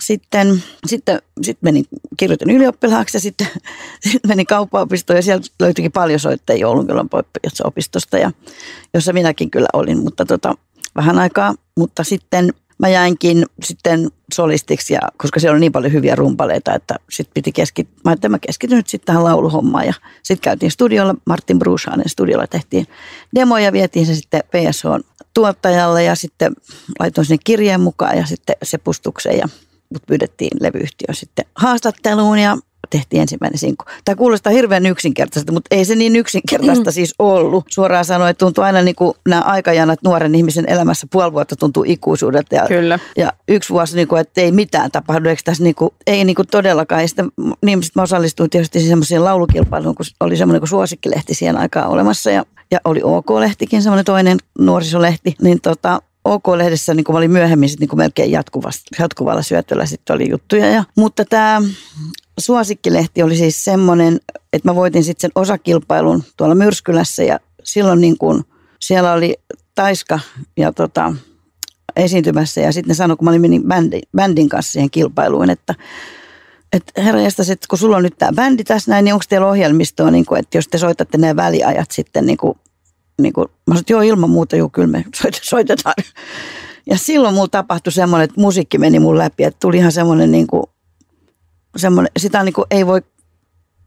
sitten, 0.00 0.62
sitten, 0.86 1.22
sitten 1.42 1.66
menin, 1.66 1.84
kirjoitin 2.16 2.50
ylioppilaaksi 2.50 3.16
ja 3.16 3.20
sitten, 3.20 3.46
sitten 4.10 4.28
menin 4.28 4.46
kauppaopistoon 4.46 5.16
ja 5.16 5.22
sieltä 5.22 5.46
löytyikin 5.60 5.92
paljon 5.92 6.20
soittajia 6.20 6.68
Oulun 6.68 6.86
opistosta, 7.64 8.18
ja, 8.18 8.32
jossa 8.94 9.12
minäkin 9.12 9.50
kyllä 9.50 9.68
olin, 9.72 9.98
mutta 9.98 10.24
tota, 10.24 10.54
vähän 10.96 11.18
aikaa, 11.18 11.54
mutta 11.76 12.04
sitten 12.04 12.52
mä 12.80 12.88
jäinkin 12.88 13.46
sitten 13.62 14.10
solistiksi, 14.34 14.94
ja, 14.94 15.00
koska 15.16 15.40
siellä 15.40 15.54
oli 15.54 15.60
niin 15.60 15.72
paljon 15.72 15.92
hyviä 15.92 16.14
rumpaleita, 16.14 16.74
että 16.74 16.96
sitten 17.10 17.34
piti 17.34 17.52
keskittyä, 17.52 18.00
mä 18.04 18.28
mä 18.28 18.38
keskityn 18.38 18.76
nyt 18.76 18.88
sitten 18.88 19.06
tähän 19.06 19.24
lauluhommaan. 19.24 19.86
Ja 19.86 19.94
sitten 20.22 20.42
käytiin 20.42 20.70
studiolla, 20.70 21.14
Martin 21.24 21.58
Brushanen 21.58 22.08
studiolla 22.08 22.46
tehtiin 22.46 22.86
demoja, 23.34 23.72
vietiin 23.72 24.06
se 24.06 24.14
sitten 24.14 24.42
PSH 24.50 24.84
tuottajalle 25.34 26.04
ja 26.04 26.14
sitten 26.14 26.52
laitoin 26.98 27.24
sinne 27.24 27.40
kirjeen 27.44 27.80
mukaan 27.80 28.16
ja 28.16 28.26
sitten 28.26 28.56
se 28.62 28.78
pustukseen 28.78 29.38
ja 29.38 29.48
mut 29.90 30.02
pyydettiin 30.06 30.58
levyyhtiö 30.60 31.14
sitten 31.14 31.44
haastatteluun 31.54 32.38
ja 32.38 32.58
tehtiin 32.90 33.20
ensimmäinen 33.20 33.58
sinkku. 33.58 33.84
Tämä 34.04 34.16
kuulostaa 34.16 34.52
hirveän 34.52 34.86
yksinkertaista, 34.86 35.52
mutta 35.52 35.76
ei 35.76 35.84
se 35.84 35.94
niin 35.94 36.16
yksinkertaista 36.16 36.90
mm. 36.90 36.92
siis 36.92 37.14
ollut. 37.18 37.64
Suoraan 37.68 38.04
sanoen, 38.04 38.30
että 38.30 38.44
tuntuu 38.44 38.64
aina 38.64 38.82
niin 38.82 38.94
kuin 38.94 39.14
nämä 39.28 39.42
aikajanat 39.42 39.98
nuoren 40.04 40.34
ihmisen 40.34 40.70
elämässä 40.70 41.06
puoli 41.12 41.32
vuotta 41.32 41.56
tuntuu 41.56 41.84
ikuisuudelta. 41.86 42.54
Ja, 42.54 42.66
Kyllä. 42.68 42.98
ja 43.16 43.32
yksi 43.48 43.70
vuosi, 43.70 43.96
niin 43.96 44.08
kuin, 44.08 44.20
että 44.20 44.40
ei 44.40 44.52
mitään 44.52 44.90
tapahdu. 44.90 45.28
Eikö 45.28 45.42
tässä 45.44 45.64
niin 45.64 45.74
kuin, 45.74 45.90
ei 46.06 46.24
niin 46.24 46.36
kuin 46.36 46.48
todellakaan. 46.48 47.02
Ja 47.02 47.08
sitten, 47.08 47.28
niin 47.64 47.80
mä 47.94 48.02
osallistuin 48.02 48.50
tietysti 48.50 48.80
semmoisiin 48.80 49.24
laulukilpailuun, 49.24 49.94
kun 49.94 50.06
oli 50.20 50.36
semmoinen 50.36 50.60
kuin 50.60 50.68
suosikkilehti 50.68 51.34
siihen 51.34 51.56
aikaan 51.56 51.88
olemassa. 51.88 52.30
Ja, 52.30 52.44
ja 52.70 52.78
oli 52.84 53.00
OK-lehtikin, 53.02 53.82
semmoinen 53.82 54.04
toinen 54.04 54.38
nuorisolehti. 54.58 55.34
Niin 55.42 55.60
tota, 55.60 56.02
OK-lehdessä 56.24 56.94
niin 56.94 57.04
oli 57.08 57.28
myöhemmin 57.28 57.68
sit, 57.68 57.80
niin 57.80 57.90
melkein 57.94 58.30
jatkuvalla 58.98 59.42
syötöllä 59.42 59.86
sitten 59.86 60.14
oli 60.14 60.30
juttuja. 60.30 60.66
Ja, 60.66 60.84
mutta 60.96 61.24
tämä 61.24 61.62
suosikkilehti 62.40 63.22
oli 63.22 63.36
siis 63.36 63.64
semmoinen, 63.64 64.20
että 64.52 64.68
mä 64.68 64.74
voitin 64.74 65.04
sitten 65.04 65.20
sen 65.20 65.30
osakilpailun 65.34 66.24
tuolla 66.36 66.54
Myrskylässä 66.54 67.22
ja 67.22 67.40
silloin 67.64 68.00
niin 68.00 68.18
kuin, 68.18 68.44
siellä 68.80 69.12
oli 69.12 69.36
Taiska 69.74 70.20
ja 70.56 70.72
tota, 70.72 71.14
esiintymässä 71.96 72.60
ja 72.60 72.72
sitten 72.72 72.88
ne 72.88 72.94
sanoi, 72.94 73.16
kun 73.16 73.24
mä 73.24 73.30
olin 73.30 73.40
menin 73.40 73.62
bändin, 73.62 74.02
bändin 74.16 74.48
kanssa 74.48 74.72
siihen 74.72 74.90
kilpailuun, 74.90 75.50
että 75.50 75.74
että 76.72 77.02
herra 77.02 77.20
jästäs, 77.20 77.50
että 77.50 77.66
kun 77.70 77.78
sulla 77.78 77.96
on 77.96 78.02
nyt 78.02 78.18
tämä 78.18 78.32
bändi 78.32 78.64
tässä 78.64 78.90
näin, 78.90 79.04
niin 79.04 79.14
onko 79.14 79.24
teillä 79.28 79.46
ohjelmistoa, 79.46 80.10
niin 80.10 80.26
kuin, 80.26 80.38
että 80.38 80.58
jos 80.58 80.68
te 80.68 80.78
soitatte 80.78 81.18
nämä 81.18 81.36
väliajat 81.36 81.90
sitten 81.90 82.26
niin 82.26 82.36
kuin 82.36 82.58
niin 83.20 83.32
kuin, 83.32 83.48
mä 83.66 83.74
sanoin, 83.74 83.84
joo 83.88 84.00
ilman 84.00 84.30
muuta, 84.30 84.56
joo 84.56 84.68
kyllä 84.68 84.88
me 84.88 85.04
soitetaan. 85.42 85.94
Ja 86.86 86.98
silloin 86.98 87.34
mulla 87.34 87.48
tapahtui 87.48 87.92
semmoinen, 87.92 88.24
että 88.24 88.40
musiikki 88.40 88.78
meni 88.78 88.98
mun 88.98 89.18
läpi, 89.18 89.44
että 89.44 89.58
tuli 89.60 89.76
ihan 89.76 89.92
semmoinen, 89.92 90.32
niin 90.32 90.46
kuin, 90.46 90.62
semmoinen 91.76 92.12
sitä 92.18 92.42
niin 92.42 92.52
kuin, 92.52 92.66
ei 92.70 92.86
voi, 92.86 93.02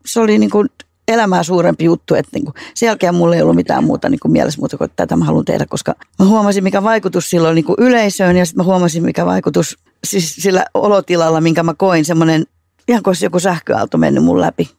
se 0.05 0.19
oli 0.19 0.37
niin 0.37 0.49
kuin 0.49 0.69
elämää 1.07 1.43
suurempi 1.43 1.83
juttu, 1.83 2.15
että 2.15 2.29
niin 2.33 2.45
kuin, 2.45 2.55
sen 2.73 2.87
jälkeen 2.87 3.15
mulla 3.15 3.35
ei 3.35 3.41
ollut 3.41 3.55
mitään 3.55 3.83
muuta 3.83 4.09
niin 4.09 4.19
kuin 4.19 4.31
mielessä 4.31 4.59
muuta 4.59 4.77
kuin, 4.77 4.85
että 4.85 4.95
tätä 4.95 5.15
mä 5.15 5.25
haluan 5.25 5.45
tehdä, 5.45 5.65
koska 5.65 5.95
mä 6.19 6.25
huomasin, 6.25 6.63
mikä 6.63 6.83
vaikutus 6.83 7.29
sillä 7.29 7.47
oli 7.47 7.55
niin 7.55 7.65
kuin 7.65 7.75
yleisöön 7.79 8.37
ja 8.37 8.45
sitten 8.45 8.65
mä 8.65 8.71
huomasin, 8.71 9.03
mikä 9.03 9.25
vaikutus 9.25 9.77
siis 10.03 10.35
sillä 10.35 10.65
olotilalla, 10.73 11.41
minkä 11.41 11.63
mä 11.63 11.73
koin, 11.73 12.05
semmoinen 12.05 12.45
ihan 12.87 13.03
kuin 13.03 13.15
joku 13.21 13.39
sähköaalto 13.39 13.97
mennyt 13.97 14.23
mun 14.23 14.41
läpi. 14.41 14.69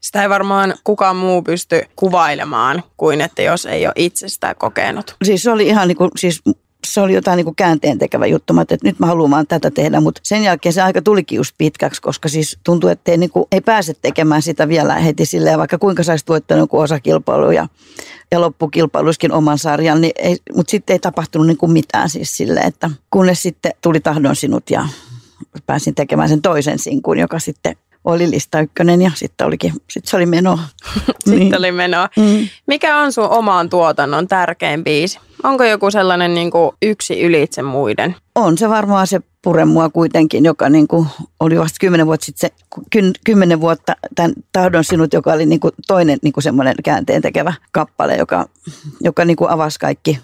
Sitä 0.00 0.22
ei 0.22 0.28
varmaan 0.28 0.74
kukaan 0.84 1.16
muu 1.16 1.42
pysty 1.42 1.82
kuvailemaan 1.96 2.82
kuin 2.96 3.20
että 3.20 3.42
jos 3.42 3.66
ei 3.66 3.86
ole 3.86 3.92
itse 3.96 4.28
sitä 4.28 4.54
kokenut. 4.54 5.16
Siis 5.24 5.42
se 5.42 5.50
oli 5.50 5.66
ihan 5.66 5.88
niin 5.88 5.96
kuin, 5.96 6.10
siis 6.16 6.42
se 6.86 7.00
oli 7.00 7.14
jotain 7.14 7.36
niin 7.36 7.44
kuin 7.44 7.56
käänteen 7.56 7.98
tekevä 7.98 8.26
juttu. 8.26 8.52
Mä 8.52 8.62
että 8.62 8.76
nyt 8.82 8.98
mä 8.98 9.06
haluan 9.06 9.30
vaan 9.30 9.46
tätä 9.46 9.70
tehdä, 9.70 10.00
mutta 10.00 10.20
sen 10.24 10.42
jälkeen 10.42 10.72
se 10.72 10.82
aika 10.82 11.02
tulikin 11.02 11.36
just 11.36 11.54
pitkäksi, 11.58 12.02
koska 12.02 12.28
siis 12.28 12.58
tuntuu, 12.64 12.90
että 12.90 13.10
ei, 13.10 13.18
niin 13.18 13.30
kuin, 13.30 13.44
ei 13.52 13.60
pääse 13.60 13.94
tekemään 14.02 14.42
sitä 14.42 14.68
vielä 14.68 14.94
heti 14.94 15.26
silleen, 15.26 15.58
vaikka 15.58 15.78
kuinka 15.78 16.02
saisi 16.02 16.24
voittanut 16.28 16.62
joku 16.62 16.78
osakilpailu 16.78 17.50
ja, 17.50 17.68
ja 18.30 18.40
loppukilpailuiskin 18.40 19.32
oman 19.32 19.58
sarjan, 19.58 20.00
niin 20.00 20.12
ei, 20.18 20.36
mutta 20.56 20.70
sitten 20.70 20.94
ei 20.94 20.98
tapahtunut 20.98 21.46
niin 21.46 21.58
kuin 21.58 21.72
mitään 21.72 22.08
siis 22.08 22.36
silleen, 22.36 22.66
että 22.66 22.90
kunnes 23.10 23.42
sitten 23.42 23.72
tuli 23.80 24.00
tahdon 24.00 24.36
sinut 24.36 24.70
ja 24.70 24.88
pääsin 25.66 25.94
tekemään 25.94 26.28
sen 26.28 26.42
toisen 26.42 26.78
sinkun, 26.78 27.18
joka 27.18 27.38
sitten 27.38 27.76
oli 28.04 28.30
lista 28.30 28.60
ykkönen 28.60 29.02
ja 29.02 29.10
sitten 29.14 29.46
olikin, 29.46 29.72
sit 29.90 30.06
se 30.06 30.16
oli 30.16 30.26
meno. 30.26 30.58
sitten 31.24 31.38
niin. 31.38 31.58
oli 31.58 31.72
meno. 31.72 32.08
Mm. 32.16 32.48
Mikä 32.66 32.96
on 32.96 33.12
sun 33.12 33.30
omaan 33.30 33.70
tuotannon 33.70 34.28
tärkein 34.28 34.84
biisi? 34.84 35.18
Onko 35.42 35.64
joku 35.64 35.90
sellainen 35.90 36.34
niin 36.34 36.50
kuin 36.50 36.70
yksi 36.82 37.20
ylitse 37.20 37.62
muiden? 37.62 38.16
On 38.34 38.58
se 38.58 38.68
varmaan 38.68 39.06
se 39.06 39.20
pure 39.42 39.64
mua 39.64 39.90
kuitenkin, 39.90 40.44
joka 40.44 40.68
niin 40.68 40.88
kuin 40.88 41.06
oli 41.40 41.58
vasta 41.58 41.76
kymmenen 41.80 42.06
vuotta 42.06 42.26
sitten 42.26 42.50
se, 42.50 43.12
kymmenen 43.24 43.60
vuotta 43.60 43.96
tämän 44.14 44.32
Tahdon 44.52 44.84
sinut, 44.84 45.12
joka 45.12 45.32
oli 45.32 45.46
niin 45.46 45.60
kuin 45.60 45.72
toinen 45.86 46.18
niin 46.22 46.32
kuin 46.32 46.44
semmoinen 46.44 46.74
käänteen 46.84 47.22
tekevä 47.22 47.54
kappale, 47.72 48.16
joka, 48.16 48.48
joka 49.00 49.24
niin 49.24 49.36
kuin 49.36 49.50
avasi 49.50 49.78
kaikki 49.78 50.18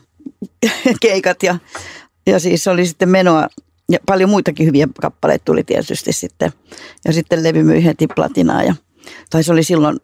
keikat 1.01 1.43
ja, 1.43 1.59
ja 2.27 2.41
siis 2.41 2.69
oli 2.69 2.87
sitten 2.87 3.09
menoa 3.09 3.49
ja 3.93 3.99
paljon 4.07 4.31
muitakin 4.31 4.67
hyviä 4.67 4.89
kappaleita 5.01 5.45
tuli 5.45 5.65
tietysti 5.65 6.13
sitten. 6.13 6.53
Ja 7.05 7.13
sitten 7.13 7.43
levy 7.43 7.63
myi 7.63 7.85
heti 7.85 8.07
platinaa. 8.07 8.63
Ja, 8.63 8.75
tai 9.31 9.43
se 9.43 9.53
oli 9.53 9.63
silloin, 9.63 9.97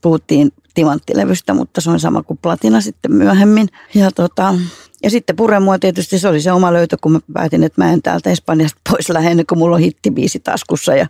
puhuttiin 0.00 0.52
timanttilevystä, 0.74 1.54
mutta 1.54 1.80
se 1.80 1.90
on 1.90 2.00
sama 2.00 2.22
kuin 2.22 2.38
platina 2.42 2.80
sitten 2.80 3.12
myöhemmin. 3.12 3.68
Ja, 3.94 4.10
tota, 4.10 4.54
ja 5.02 5.10
sitten 5.10 5.36
Puremua 5.36 5.78
tietysti 5.78 6.18
se 6.18 6.28
oli 6.28 6.40
se 6.40 6.52
oma 6.52 6.72
löytö, 6.72 6.96
kun 7.00 7.12
mä 7.12 7.20
päätin, 7.32 7.64
että 7.64 7.84
mä 7.84 7.92
en 7.92 8.02
täältä 8.02 8.30
Espanjasta 8.30 8.80
pois 8.90 9.08
lähde, 9.08 9.44
kun 9.44 9.58
mulla 9.58 9.76
on 9.76 9.82
hittibiisi 9.82 10.40
taskussa. 10.40 10.94
Ja 10.94 11.06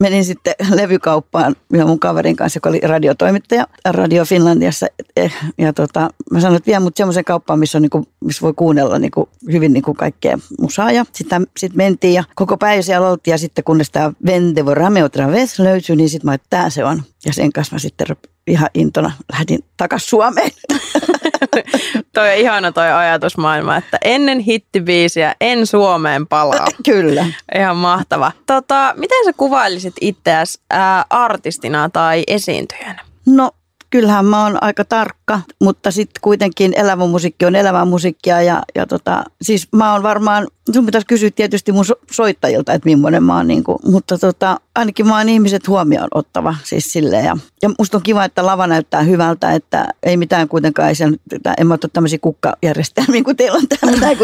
menin 0.00 0.24
sitten 0.24 0.54
levykauppaan 0.78 1.56
ja 1.72 1.86
mun 1.86 1.98
kaverin 1.98 2.36
kanssa, 2.36 2.56
joka 2.56 2.68
oli 2.68 2.80
radiotoimittaja 2.80 3.66
Radio 3.84 4.24
Finlandiassa. 4.24 4.86
Eh, 5.16 5.34
ja 5.58 5.72
tota, 5.72 6.10
mä 6.30 6.40
sanoin, 6.40 6.56
että 6.56 6.70
vie 6.70 6.78
mut 6.78 6.96
semmoisen 6.96 7.24
kauppaan, 7.24 7.58
missä, 7.58 7.78
on 7.78 7.82
niinku, 7.82 8.08
missä 8.24 8.42
voi 8.42 8.52
kuunnella 8.56 8.98
niinku, 8.98 9.28
hyvin 9.52 9.72
niinku 9.72 9.94
kaikkea 9.94 10.38
musaa. 10.60 10.92
Ja 10.92 11.04
sitten 11.12 11.46
sit 11.56 11.74
mentiin 11.74 12.14
ja 12.14 12.24
koko 12.34 12.56
päivä 12.56 12.82
siellä 12.82 13.08
oltiin 13.08 13.32
ja 13.32 13.38
sitten 13.38 13.64
kunnes 13.64 13.90
tämä 13.90 14.12
Vende 14.26 14.64
Vorame 14.64 15.04
otra 15.04 15.30
vez 15.30 15.58
löytyi, 15.58 15.96
niin 15.96 16.08
sitten 16.08 16.28
mä 16.28 16.34
että 16.34 16.46
tämä 16.50 16.70
se 16.70 16.84
on. 16.84 17.02
Ja 17.26 17.32
sen 17.32 17.52
kanssa 17.52 17.74
mä 17.74 17.78
sitten 17.78 18.06
ihan 18.46 18.68
intona 18.74 19.12
lähdin 19.32 19.64
takaisin 19.76 20.08
Suomeen. 20.08 20.50
toi 22.14 22.28
on 22.28 22.36
ihana 22.36 22.72
toi 22.72 22.92
ajatusmaailma, 22.92 23.76
että 23.76 23.98
ennen 24.04 24.38
hittibiisiä 24.38 25.34
en 25.40 25.66
Suomeen 25.66 26.26
palaa. 26.26 26.66
Kyllä. 26.84 27.26
Ihan 27.54 27.76
mahtava. 27.76 28.32
Tota, 28.46 28.94
miten 28.96 29.24
sä 29.24 29.32
kuvailisit 29.36 29.94
itseäsi 30.00 30.60
ää, 30.70 31.04
artistina 31.10 31.90
tai 31.92 32.24
esiintyjänä? 32.26 33.04
No 33.26 33.50
kyllähän 33.90 34.24
mä 34.24 34.42
oon 34.42 34.58
aika 34.60 34.84
tarkka, 34.84 35.40
mutta 35.62 35.90
sitten 35.90 36.20
kuitenkin 36.20 36.72
elävä 36.76 37.06
musiikki 37.06 37.44
on 37.44 37.56
elävää 37.56 37.84
musiikkia 37.84 38.42
ja, 38.42 38.62
ja 38.74 38.86
tota, 38.86 39.24
siis 39.42 39.68
mä 39.72 39.92
oon 39.92 40.02
varmaan, 40.02 40.46
sun 40.74 40.86
pitäisi 40.86 41.06
kysyä 41.06 41.30
tietysti 41.30 41.72
mun 41.72 41.84
soittajilta, 42.10 42.72
että 42.72 42.86
millainen 42.86 43.22
mä 43.22 43.36
oon, 43.36 43.46
niin 43.46 43.64
kuin, 43.64 43.78
mutta 43.84 44.18
tota, 44.18 44.60
ainakin 44.74 45.06
mä 45.06 45.18
oon 45.18 45.28
ihmiset 45.28 45.68
huomioon 45.68 46.08
ottava 46.14 46.54
siis 46.64 46.92
silleen 46.92 47.24
ja, 47.24 47.36
ja 47.62 47.70
musta 47.78 47.96
on 47.96 48.02
kiva, 48.02 48.24
että 48.24 48.46
lava 48.46 48.66
näyttää 48.66 49.02
hyvältä, 49.02 49.52
että 49.52 49.88
ei 50.02 50.16
mitään 50.16 50.48
kuitenkaan, 50.48 50.88
ei 50.88 50.94
sen, 50.94 51.16
en 51.58 51.66
mä 51.66 51.74
ole 51.74 51.90
tämmöisiä 51.92 52.18
kukkajärjestelmiä 52.18 53.24
kuin 53.24 53.36
teillä 53.36 53.58
on 53.58 53.68
täällä 53.68 54.16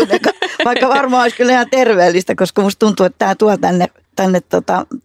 vaikka 0.64 0.88
varmaan 0.88 1.22
olisi 1.22 1.36
kyllä 1.36 1.52
ihan 1.52 1.66
terveellistä, 1.70 2.34
koska 2.34 2.62
musta 2.62 2.78
tuntuu, 2.78 3.06
että 3.06 3.18
tämä 3.18 3.34
tuo 3.34 3.56
tänne 3.56 3.88
tänne 4.16 4.40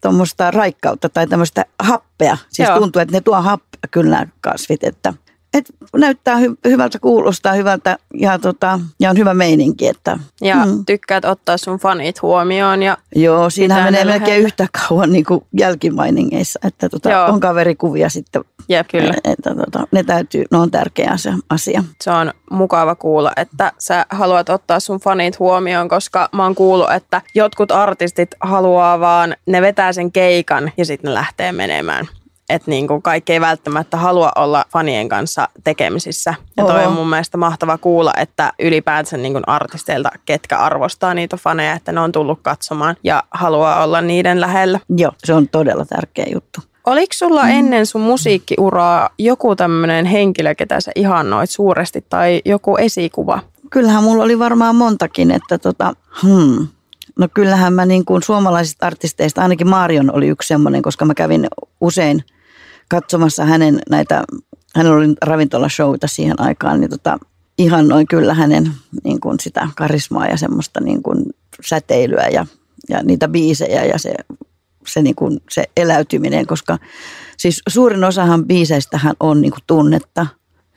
tuommoista 0.02 0.44
tota, 0.44 0.52
raikkautta 0.52 1.10
tai 1.10 1.28
tämmöistä 1.28 1.66
happea. 1.80 2.38
Siis 2.50 2.70
Joo. 2.70 2.80
tuntuu, 2.80 3.02
että 3.02 3.16
ne 3.16 3.22
tuo 3.22 3.42
happea 3.42 3.88
kyllä 3.92 4.28
kasvit, 4.42 4.84
että 4.84 5.14
et 5.58 5.74
näyttää 5.96 6.36
hy- 6.36 6.58
hyvältä, 6.66 7.00
kuulostaa 7.00 7.54
hyvältä 7.54 7.98
ja, 8.14 8.40
tota, 8.40 8.80
ja 9.00 9.10
on 9.10 9.18
hyvä 9.18 9.34
meininki. 9.34 9.88
Että, 9.88 10.20
ja 10.42 10.66
mm. 10.66 10.86
tykkäät 10.86 11.26
ottaa 11.26 11.58
sun 11.58 11.80
fanit 11.80 12.22
huomioon. 12.22 12.84
Ja 12.84 12.98
Joo, 13.16 13.50
siinä 13.50 13.84
menee 13.84 14.06
melkein 14.06 14.44
yhtä 14.44 14.68
kauan 14.72 15.12
niin 15.12 15.26
kuin 15.26 15.46
jälkimainingeissa, 15.60 16.60
että 16.64 16.90
tota, 16.90 17.26
on 17.26 17.40
kaverikuvia 17.40 18.10
sitten. 18.10 18.42
Jep, 18.70 18.88
kyllä. 18.92 19.14
Että, 19.24 19.56
tota, 19.56 19.88
ne 19.92 20.04
täytyy, 20.04 20.44
ne 20.52 20.58
on 20.58 20.72
tärkeä 20.72 21.18
se 21.18 21.34
asia. 21.50 21.84
Se 22.02 22.12
on 22.12 22.34
mukava 22.52 22.96
kuulla, 22.96 23.32
että 23.38 23.72
sä 23.80 24.06
haluat 24.10 24.50
ottaa 24.50 24.80
sun 24.80 25.00
fanit 25.00 25.40
huomioon, 25.40 25.90
koska 25.90 26.30
mä 26.32 26.44
oon 26.44 26.56
kuullut, 26.56 26.92
että 26.92 27.22
jotkut 27.36 27.72
artistit 27.72 28.30
haluaa 28.40 29.00
vaan, 29.00 29.36
ne 29.46 29.62
vetää 29.62 29.94
sen 29.94 30.12
keikan 30.12 30.72
ja 30.78 30.86
sitten 30.86 31.10
ne 31.10 31.14
lähtee 31.14 31.52
menemään 31.52 32.08
että 32.50 32.72
niin 32.72 32.88
kuin 32.88 33.01
kaikki 33.01 33.34
ei 33.34 33.42
välttämättä 33.42 33.98
halua 33.98 34.32
olla 34.36 34.66
fanien 34.72 35.10
kanssa 35.10 35.50
tekemisissä. 35.63 36.34
Ja 36.58 36.66
toi 36.66 36.80
Oho. 36.80 36.88
on 36.88 36.94
mun 36.94 37.10
mielestä 37.10 37.38
mahtava 37.38 37.77
kuulla, 37.77 38.13
että 38.18 38.54
ylipäänsä 38.60 39.18
niin 39.18 39.34
kuin 39.34 39.44
artisteilta, 39.48 40.10
ketkä 40.25 40.58
arvostaa 40.58 41.13
niitä 41.13 41.38
faneja, 41.38 41.74
että 41.74 41.92
ne 41.92 42.00
on 42.00 42.12
tullut 42.12 42.39
katsomaan 42.42 42.96
ja 43.04 43.24
haluaa 43.32 43.84
olla 43.84 44.01
niiden 44.01 44.42
lähellä. 44.42 44.80
Joo, 44.98 45.12
se 45.18 45.34
on 45.34 45.50
todella 45.50 45.86
tärkeä 45.86 46.25
juttu. 46.34 46.62
Oliko 46.86 47.13
sulla 47.13 47.44
mm. 47.44 47.50
ennen 47.50 47.86
sun 47.86 48.01
musiikkiuraa 48.01 49.10
joku 49.20 49.56
tämmöinen 49.56 50.06
henkilö, 50.06 50.56
ketä 50.56 50.82
sä 50.82 50.92
ihannoit 50.96 51.50
suuresti 51.50 52.06
tai 52.10 52.42
joku 52.46 52.77
esikuva? 52.77 53.39
Kyllähän 53.70 54.04
mulla 54.04 54.24
oli 54.24 54.39
varmaan 54.39 54.75
montakin, 54.75 55.32
että 55.32 55.58
tota, 55.58 55.94
hmm, 56.22 56.68
No 57.20 57.27
kyllähän 57.34 57.74
mä 57.74 57.86
niin 57.86 58.06
kuin 58.06 58.24
suomalaisista 58.24 58.88
artisteista, 58.88 59.42
ainakin 59.42 59.70
Marion 59.70 60.16
oli 60.16 60.27
yksi 60.27 60.48
semmoinen, 60.48 60.82
koska 60.82 61.06
mä 61.06 61.13
kävin 61.13 61.48
usein– 61.82 62.24
katsomassa 62.89 63.46
hänen 63.46 63.79
näitä, 63.89 64.24
hän 64.75 64.88
oli 64.88 65.08
ravintolashowta 65.22 66.08
siihen 66.08 66.41
aikaan, 66.41 66.79
niin 66.79 66.89
tota, 66.89 67.17
ihan 67.58 67.88
noin 67.88 68.08
kyllä 68.08 68.34
hänen 68.34 68.72
niin 69.03 69.20
kuin 69.20 69.39
sitä 69.39 69.70
karismaa 69.75 70.27
ja 70.27 70.38
semmoista 70.38 70.79
niin 70.79 71.03
kuin 71.03 71.24
säteilyä 71.65 72.27
ja, 72.27 72.46
ja 72.89 73.03
niitä 73.03 73.27
biisejä 73.27 73.86
ja 73.86 74.00
se, 74.00 74.13
se, 74.88 75.01
niin 75.01 75.15
kuin, 75.15 75.39
se 75.51 75.63
eläytyminen, 75.77 76.48
koska 76.48 76.77
siis 77.38 77.62
suurin 77.67 78.03
osahan 78.03 78.46
biiseistähän 78.46 79.15
on 79.20 79.41
niin 79.41 79.51
kuin 79.51 79.63
tunnetta. 79.67 80.27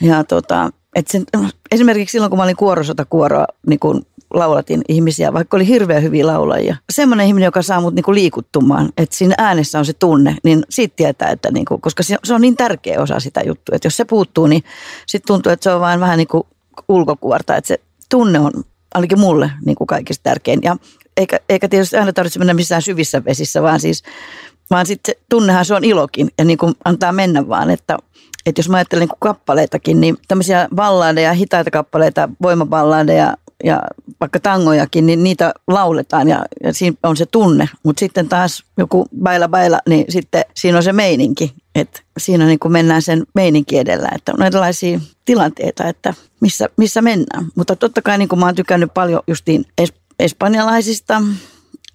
Ja 0.01 0.25
tota, 0.25 0.71
et 0.95 1.09
sen, 1.09 1.25
esimerkiksi 1.71 2.13
silloin, 2.13 2.31
kun 2.31 2.37
mä 2.37 2.43
olin 2.43 2.57
kuorosotakuoroa 2.57 3.47
niin 3.67 3.79
kuin 3.81 4.07
laulatin 4.35 4.83
ihmisiä, 4.89 5.33
vaikka 5.33 5.57
oli 5.57 5.67
hirveän 5.67 6.03
hyviä 6.03 6.27
laulajia. 6.27 6.77
Semmoinen 6.93 7.27
ihminen, 7.27 7.47
joka 7.47 7.63
saa 7.63 7.81
mut 7.81 7.95
niinku 7.95 8.15
liikuttumaan, 8.15 8.89
että 8.97 9.17
siinä 9.17 9.35
äänessä 9.39 9.79
on 9.79 9.85
se 9.85 9.93
tunne, 9.93 10.37
niin 10.45 10.63
siitä 10.71 10.97
tietää, 10.97 11.31
että 11.31 11.51
niinku, 11.51 11.79
koska 11.79 12.03
se, 12.03 12.35
on 12.35 12.41
niin 12.41 12.57
tärkeä 12.57 13.01
osa 13.01 13.21
sitä 13.21 13.41
juttua, 13.47 13.77
että 13.77 13.87
jos 13.87 13.97
se 13.97 14.05
puuttuu, 14.05 14.47
niin 14.47 14.65
sitten 15.07 15.27
tuntuu, 15.27 15.53
että 15.53 15.65
se 15.65 15.75
on 15.75 15.81
vain 15.81 16.01
vähän 16.01 16.19
niin 16.19 16.29
kuin 16.29 16.43
ulkokuorta, 16.89 17.57
että 17.57 17.69
se 17.69 17.81
tunne 18.11 18.39
on 18.39 18.53
ainakin 18.95 19.21
mulle 19.21 19.51
niin 19.67 19.77
kuin 19.77 19.87
kaikista 19.87 20.23
tärkein. 20.23 20.61
Ja 20.63 20.77
eikä, 21.17 21.41
eikä 21.49 21.69
tietysti 21.69 21.97
aina 21.97 22.13
tarvitse 22.13 22.39
mennä 22.39 22.55
missään 22.55 22.83
syvissä 22.83 23.25
vesissä, 23.25 23.63
vaan 23.63 23.81
siis 23.81 24.03
vaan 24.71 24.87
sitten 24.87 25.15
tunnehan 25.29 25.65
se 25.65 25.75
on 25.75 25.85
ilokin 25.85 26.29
ja 26.39 26.45
niin 26.45 26.59
kuin 26.59 26.75
antaa 26.85 27.13
mennä 27.13 27.49
vaan, 27.49 27.71
että 27.71 27.99
että 28.47 28.59
jos 28.59 28.69
mä 28.69 28.77
ajattelen 28.77 29.09
niin 29.09 29.17
kappaleitakin, 29.19 30.01
niin 30.01 30.17
tämmöisiä 30.29 30.69
balladeja, 30.75 31.33
hitaita 31.33 31.71
kappaleita, 31.71 32.29
voimaballadeja 32.43 33.37
ja 33.65 33.81
vaikka 34.21 34.41
tangojakin, 34.41 35.07
niin 35.07 35.23
niitä 35.23 35.53
lauletaan 35.69 36.29
ja, 36.29 36.45
ja 36.65 36.75
siinä 36.75 36.97
on 37.03 37.17
se 37.17 37.27
tunne. 37.27 37.69
Mutta 37.83 38.01
sitten 38.01 38.29
taas 38.29 38.65
joku 38.79 39.07
baila 39.23 39.49
baila, 39.49 39.81
niin 39.89 40.05
sitten 40.09 40.45
siinä 40.55 40.79
on 40.79 40.83
se 40.83 40.93
meininki. 40.93 41.55
Että 41.75 42.01
siinä 42.19 42.47
niin 42.47 42.59
kuin 42.59 42.73
mennään 42.73 43.03
sen 43.03 43.23
meininki 43.35 43.79
edellä. 43.79 44.09
Että 44.15 44.33
on 44.33 44.43
erilaisia 44.43 45.01
tilanteita, 45.25 45.89
että 45.89 46.15
missä, 46.41 46.69
missä 46.77 47.03
mennään. 47.03 47.47
Mutta 47.55 47.77
totta 47.77 48.03
kai 48.03 48.19
niin 48.19 48.29
kuin 48.29 48.39
mä 48.39 48.47
oon 48.47 48.55
tykännyt 48.55 48.95
paljon 48.95 49.23
justiin 49.27 49.65
es, 49.79 49.93
espanjalaisista 50.19 51.23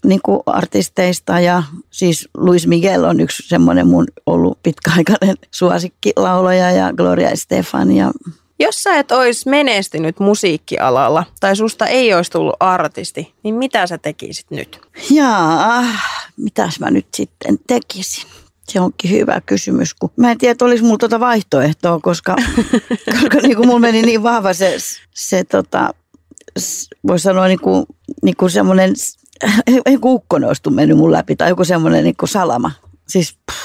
niin 0.05 0.19
kuin 0.23 0.39
artisteista 0.45 1.39
ja 1.39 1.63
siis 1.89 2.29
Luis 2.37 2.67
Miguel 2.67 3.03
on 3.03 3.19
yksi 3.19 3.47
semmoinen 3.47 3.87
mun 3.87 4.05
ollut 4.25 4.59
pitkäaikainen 4.63 5.35
suosikkilaulaja 5.51 6.71
ja 6.71 6.93
Gloria 6.93 7.29
Estefan 7.29 7.91
ja 7.91 8.11
jos 8.59 8.83
sä 8.83 8.99
et 8.99 9.11
olisi 9.11 9.49
menestynyt 9.49 10.19
musiikkialalla 10.19 11.25
tai 11.39 11.55
susta 11.55 11.87
ei 11.87 12.13
olisi 12.13 12.31
tullut 12.31 12.55
artisti, 12.59 13.33
niin 13.43 13.55
mitä 13.55 13.87
sä 13.87 13.97
tekisit 13.97 14.45
nyt? 14.49 14.79
Jaa, 15.11 15.83
mitäs 16.37 16.79
mä 16.79 16.91
nyt 16.91 17.07
sitten 17.13 17.59
tekisin? 17.67 18.29
Se 18.67 18.81
onkin 18.81 19.11
hyvä 19.11 19.41
kysymys, 19.45 19.93
kun 19.93 20.11
mä 20.17 20.31
en 20.31 20.37
tiedä, 20.37 20.65
olisi 20.65 20.83
mulla 20.83 20.97
tuota 20.97 21.19
vaihtoehtoa, 21.19 21.99
koska, 21.99 22.35
koska 23.21 23.37
niin 23.41 23.55
kuin 23.55 23.67
mulla 23.67 23.79
meni 23.79 24.01
niin 24.01 24.23
vahva 24.23 24.53
se, 24.53 24.77
se 25.13 25.43
tota, 25.43 25.93
voisi 27.07 27.23
sanoa 27.23 27.47
niin 27.47 27.59
kuin, 27.59 27.85
niin 28.23 28.35
kuin 28.35 28.51
semmoinen 28.51 28.93
joku 29.91 30.13
ukkonen 30.13 30.47
olisi 30.47 30.69
mennyt 30.69 30.97
mun 30.97 31.11
läpi 31.11 31.35
tai 31.35 31.49
joku 31.49 31.63
semmoinen 31.63 32.03
niin 32.03 32.15
salama. 32.25 32.71
Siis, 33.07 33.37
pff. 33.51 33.64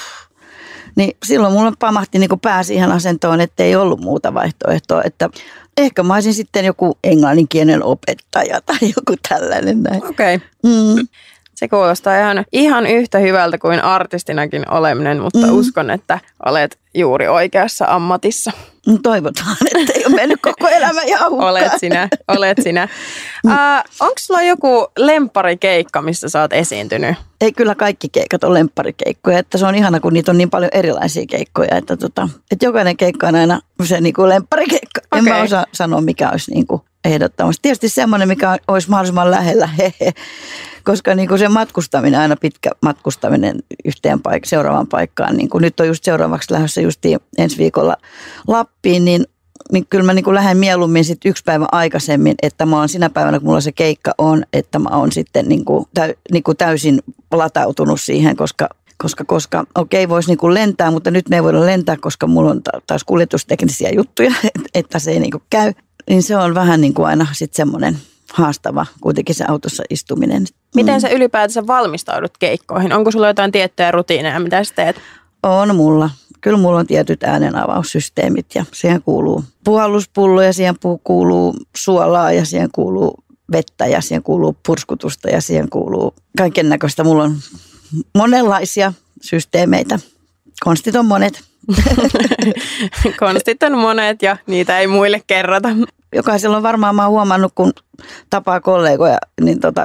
Niin 0.97 1.17
silloin 1.25 1.53
mulla 1.53 1.73
pamahti 1.79 2.19
niin 2.19 2.29
kuin 2.29 2.41
pää 2.41 2.63
siihen 2.63 2.93
asentoon, 2.93 3.41
että 3.41 3.63
ei 3.65 3.77
ollut 3.77 4.01
muuta 4.01 4.35
vaihtoehtoa. 4.35 5.03
Että 5.05 5.31
ehkä 5.79 6.03
mä 6.03 6.15
olisin 6.15 6.35
sitten 6.35 6.65
joku 6.65 6.99
englanninkielen 7.05 7.85
opettaja 7.85 8.61
tai 8.61 8.79
joku 8.83 9.15
tällainen 9.29 9.83
näin. 9.83 10.05
Okei. 10.05 10.37
Okay. 10.37 10.49
Mm. 10.63 11.09
Se 11.61 11.69
kuulostaa 11.69 12.19
ihan, 12.19 12.45
ihan 12.53 12.87
yhtä 12.87 13.19
hyvältä 13.19 13.59
kuin 13.59 13.85
artistinakin 13.85 14.71
oleminen, 14.71 15.21
mutta 15.21 15.47
mm. 15.47 15.53
uskon, 15.53 15.91
että 15.91 16.19
olet 16.47 16.79
juuri 16.95 17.29
oikeassa 17.29 17.85
ammatissa. 17.89 18.53
No 18.87 18.99
toivotaan, 19.03 19.57
että 19.77 19.93
ei 19.95 20.07
ole 20.07 20.15
mennyt 20.15 20.39
koko 20.43 20.69
elämä 20.69 21.03
jauhukkaan. 21.03 21.51
olet 21.51 21.73
sinä, 21.79 22.09
olet 22.29 22.59
sinä. 22.63 22.89
Uh, 23.47 23.53
Onko 24.01 24.15
sulla 24.21 24.43
joku 24.43 24.89
lemparikeikka, 24.99 26.03
missä 26.03 26.29
sä 26.29 26.41
oot 26.41 26.53
esiintynyt? 26.53 27.17
Ei 27.41 27.53
kyllä 27.53 27.75
kaikki 27.75 28.09
keikat 28.09 28.45
on 28.45 28.55
lempparikeikkoja, 28.55 29.39
että 29.39 29.59
se 29.59 29.67
on 29.67 29.75
ihana, 29.75 30.01
kun 30.01 30.13
niitä 30.13 30.31
on 30.31 30.39
niin 30.39 30.51
paljon 30.51 30.71
erilaisia 30.75 31.27
keikkoja, 31.27 31.77
että, 31.77 31.97
tota, 31.97 32.29
että 32.51 32.67
jokainen 32.67 32.97
keikka 32.97 33.29
on 33.29 33.35
aina 33.35 33.61
se 33.85 34.01
niin 34.01 34.15
kuin 34.15 34.29
lempparikeikka. 34.29 35.01
Okay. 35.07 35.19
En 35.19 35.25
mä 35.25 35.43
osaa 35.43 35.67
sanoa, 35.73 36.01
mikä 36.01 36.31
olisi 36.31 36.51
niin 36.51 36.67
kuin 36.67 36.83
ehdottomasti. 37.05 37.63
Tietysti 37.63 37.89
semmoinen, 37.89 38.29
mikä 38.29 38.59
olisi 38.69 38.91
mahdollisimman 38.91 39.31
lähellä, 39.31 39.67
hehe. 39.79 40.13
Koska 40.91 41.15
niin 41.15 41.29
kuin 41.29 41.39
se 41.39 41.49
matkustaminen, 41.49 42.21
aina 42.21 42.37
pitkä 42.37 42.71
matkustaminen 42.83 43.57
yhteen 43.85 44.19
paik- 44.19 44.45
seuraavaan 44.45 44.87
paikkaan, 44.87 45.37
niin 45.37 45.49
kuin 45.49 45.63
nyt 45.63 45.81
on 45.81 45.87
just 45.87 46.05
seuraavaksi 46.05 46.53
lähdössä 46.53 46.81
just 46.81 47.01
ensi 47.39 47.59
viikolla 47.59 47.97
Lappiin, 48.49 49.05
niin 49.05 49.25
niin 49.73 49.87
kyllä 49.91 50.05
mä 50.05 50.15
niin 50.15 50.25
kuin 50.25 50.35
lähden 50.35 50.57
mieluummin 50.57 51.05
sit 51.05 51.25
yksi 51.25 51.43
päivä 51.47 51.67
aikaisemmin, 51.73 52.35
että 52.43 52.67
mä 52.67 52.79
oon 52.79 52.89
sinä 52.89 53.11
päivänä, 53.11 53.39
kun 53.39 53.49
mulla 53.49 53.61
se 53.61 53.73
keikka 53.73 54.15
on, 54.19 54.43
että 54.53 54.79
mä 54.79 54.89
oon 54.89 55.13
sitten 55.13 55.49
niin 55.49 55.65
kuin 55.65 55.87
täy, 55.95 56.15
niin 56.33 56.43
kuin 56.43 56.57
täysin 56.57 57.01
latautunut 57.33 58.01
siihen, 58.01 58.37
koska 58.37 58.69
koska, 58.99 59.25
koska 59.25 59.65
okei, 59.75 60.09
voisi 60.09 60.29
niin 60.29 60.39
kuin 60.39 60.55
lentää, 60.55 60.91
mutta 60.91 61.11
nyt 61.11 61.29
me 61.29 61.37
ei 61.37 61.43
voida 61.43 61.67
lentää, 61.67 61.97
koska 61.97 62.27
mulla 62.27 62.51
on 62.51 62.61
taas 62.87 63.05
kuljetusteknisiä 63.05 63.91
juttuja, 63.91 64.33
että 64.75 64.99
se 64.99 65.11
ei 65.11 65.21
niin 65.21 65.31
kuin 65.31 65.43
käy. 65.51 65.73
Niin 66.09 66.23
se 66.23 66.37
on 66.37 66.55
vähän 66.55 66.81
niin 66.81 66.95
kuin 66.95 67.07
aina 67.07 67.27
sitten 67.33 67.57
semmoinen 67.57 67.99
haastava 68.33 68.87
kuitenkin 69.01 69.35
se 69.35 69.45
autossa 69.49 69.83
istuminen. 69.91 70.47
Miten 70.75 70.95
mm. 70.95 71.01
sä 71.01 71.09
ylipäätänsä 71.09 71.67
valmistaudut 71.67 72.39
keikkoihin? 72.39 72.93
Onko 72.93 73.11
sulla 73.11 73.27
jotain 73.27 73.53
tiettyjä 73.53 73.91
rutiineja, 73.91 74.41
mitä 74.41 74.65
sä 74.65 74.75
teet? 74.75 74.97
On 75.43 75.77
mulla. 75.77 76.11
Kyllä 76.41 76.59
mulla 76.59 76.79
on 76.79 76.87
tietyt 76.87 77.25
äänenavaussysteemit 77.25 78.47
ja 78.55 78.65
siihen 78.73 79.03
kuuluu 79.03 79.45
puhalluspullo 79.65 80.43
ja 80.43 80.53
siihen 80.53 80.75
kuuluu 81.05 81.55
suolaa 81.77 82.33
ja 82.33 82.45
siihen 82.45 82.69
kuuluu 82.73 83.15
vettä 83.53 83.87
ja 83.87 84.01
siihen 84.01 84.23
kuuluu 84.23 84.57
purskutusta 84.67 85.31
ja 85.31 85.41
siihen 85.41 85.71
kuuluu 85.71 86.15
kaiken 86.39 86.69
näköistä. 86.69 87.05
Mulla 87.05 87.23
on 87.23 87.37
monenlaisia 88.15 88.93
systeemeitä. 89.23 89.99
Konstit 90.65 90.97
on 90.97 91.07
monet. 91.07 91.45
Konstit 93.21 93.63
on 93.63 93.79
monet 93.79 94.23
ja 94.23 94.37
niitä 94.47 94.79
ei 94.79 94.87
muille 94.87 95.23
kerrota 95.27 95.69
jokaisella 96.13 96.57
on 96.57 96.63
varmaan, 96.63 96.95
mä 96.95 97.03
oon 97.03 97.11
huomannut, 97.11 97.53
kun 97.55 97.73
tapaa 98.31 98.61
kollegoja, 98.61 99.19
niin 99.41 99.61
tota, 99.61 99.85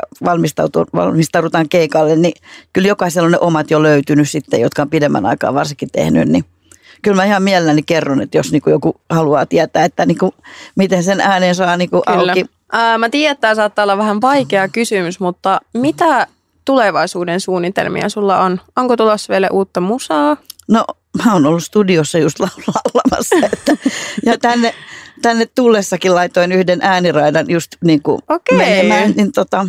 valmistaudutaan 0.96 1.70
keikalle, 1.70 2.16
niin 2.16 2.34
kyllä 2.74 2.88
jokaisella 2.88 3.26
on 3.26 3.32
ne 3.32 3.38
omat 3.40 3.72
jo 3.72 3.84
löytynyt 3.84 4.30
sitten, 4.30 4.62
jotka 4.62 4.82
on 4.82 4.90
pidemmän 4.90 5.26
aikaa 5.26 5.54
varsinkin 5.54 5.90
tehnyt, 5.92 6.28
niin 6.28 6.46
kyllä 7.02 7.16
mä 7.16 7.26
ihan 7.26 7.44
mielelläni 7.44 7.84
kerron, 7.84 8.22
että 8.22 8.38
jos 8.38 8.52
niinku 8.52 8.70
joku 8.70 8.96
haluaa 9.10 9.46
tietää, 9.46 9.86
että 9.86 10.06
niinku, 10.06 10.34
miten 10.76 11.04
sen 11.04 11.22
äänen 11.22 11.56
saa 11.56 11.78
niinku 11.78 12.02
auki. 12.06 12.46
Ää, 12.72 12.98
mä 12.98 13.10
tiedän, 13.10 13.32
että 13.32 13.42
tämä 13.42 13.56
saattaa 13.56 13.84
olla 13.84 13.98
vähän 13.98 14.22
vaikea 14.22 14.68
kysymys, 14.68 15.20
mutta 15.20 15.60
mitä 15.74 16.28
tulevaisuuden 16.66 17.42
suunnitelmia 17.42 18.10
sulla 18.10 18.40
on? 18.40 18.62
Onko 18.76 18.98
tulossa 18.98 19.32
vielä 19.32 19.50
uutta 19.52 19.82
musaa? 19.82 20.38
No 20.68 20.86
mä 21.24 21.34
oon 21.34 21.46
ollut 21.46 21.64
studiossa 21.64 22.18
just 22.18 22.40
laulamassa. 22.40 23.36
Että, 23.54 23.78
ja 24.26 24.38
tänne, 24.38 24.74
tänne 25.22 25.46
tullessakin 25.46 26.16
laitoin 26.16 26.52
yhden 26.52 26.80
ääniraidan 26.82 27.46
just 27.50 27.72
niin 27.84 28.02
kuin 28.02 28.22
okay. 28.30 28.58
menemään. 28.58 29.12
Niin 29.12 29.32
tota, 29.32 29.68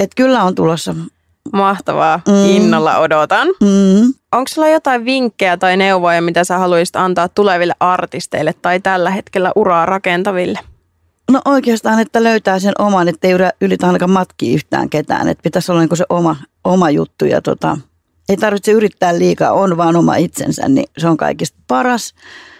että 0.00 0.14
kyllä 0.16 0.42
on 0.42 0.54
tulossa. 0.54 0.94
Mahtavaa. 1.52 2.20
Mm. 2.28 2.56
Innolla 2.56 2.98
odotan. 2.98 3.48
Mm. 3.48 4.14
Onko 4.32 4.48
sulla 4.48 4.68
jotain 4.68 5.04
vinkkejä 5.04 5.56
tai 5.56 5.76
neuvoja, 5.76 6.22
mitä 6.22 6.44
sä 6.44 6.58
haluaisit 6.58 6.96
antaa 6.96 7.28
tuleville 7.28 7.74
artisteille 7.80 8.54
tai 8.62 8.80
tällä 8.80 9.10
hetkellä 9.10 9.52
uraa 9.56 9.86
rakentaville? 9.86 10.58
No 11.30 11.40
oikeastaan, 11.44 12.00
että 12.00 12.22
löytää 12.22 12.58
sen 12.58 12.72
oman, 12.78 13.08
että 13.08 13.28
ei 13.28 13.34
ylitä 13.60 13.86
ainakaan 13.86 14.10
matkia 14.10 14.54
yhtään 14.54 14.90
ketään. 14.90 15.28
Että 15.28 15.42
pitäisi 15.42 15.72
olla 15.72 15.80
niin 15.80 15.96
se 15.96 16.04
oma, 16.08 16.36
oma 16.64 16.90
juttu 16.90 17.24
ja 17.24 17.42
tota, 17.42 17.78
ei 18.28 18.36
tarvitse 18.36 18.72
yrittää 18.72 19.18
liikaa, 19.18 19.52
on 19.52 19.76
vaan 19.76 19.96
oma 19.96 20.16
itsensä, 20.16 20.68
niin 20.68 20.86
se 20.98 21.08
on 21.08 21.16
kaikista 21.16 21.58
paras. 21.66 22.14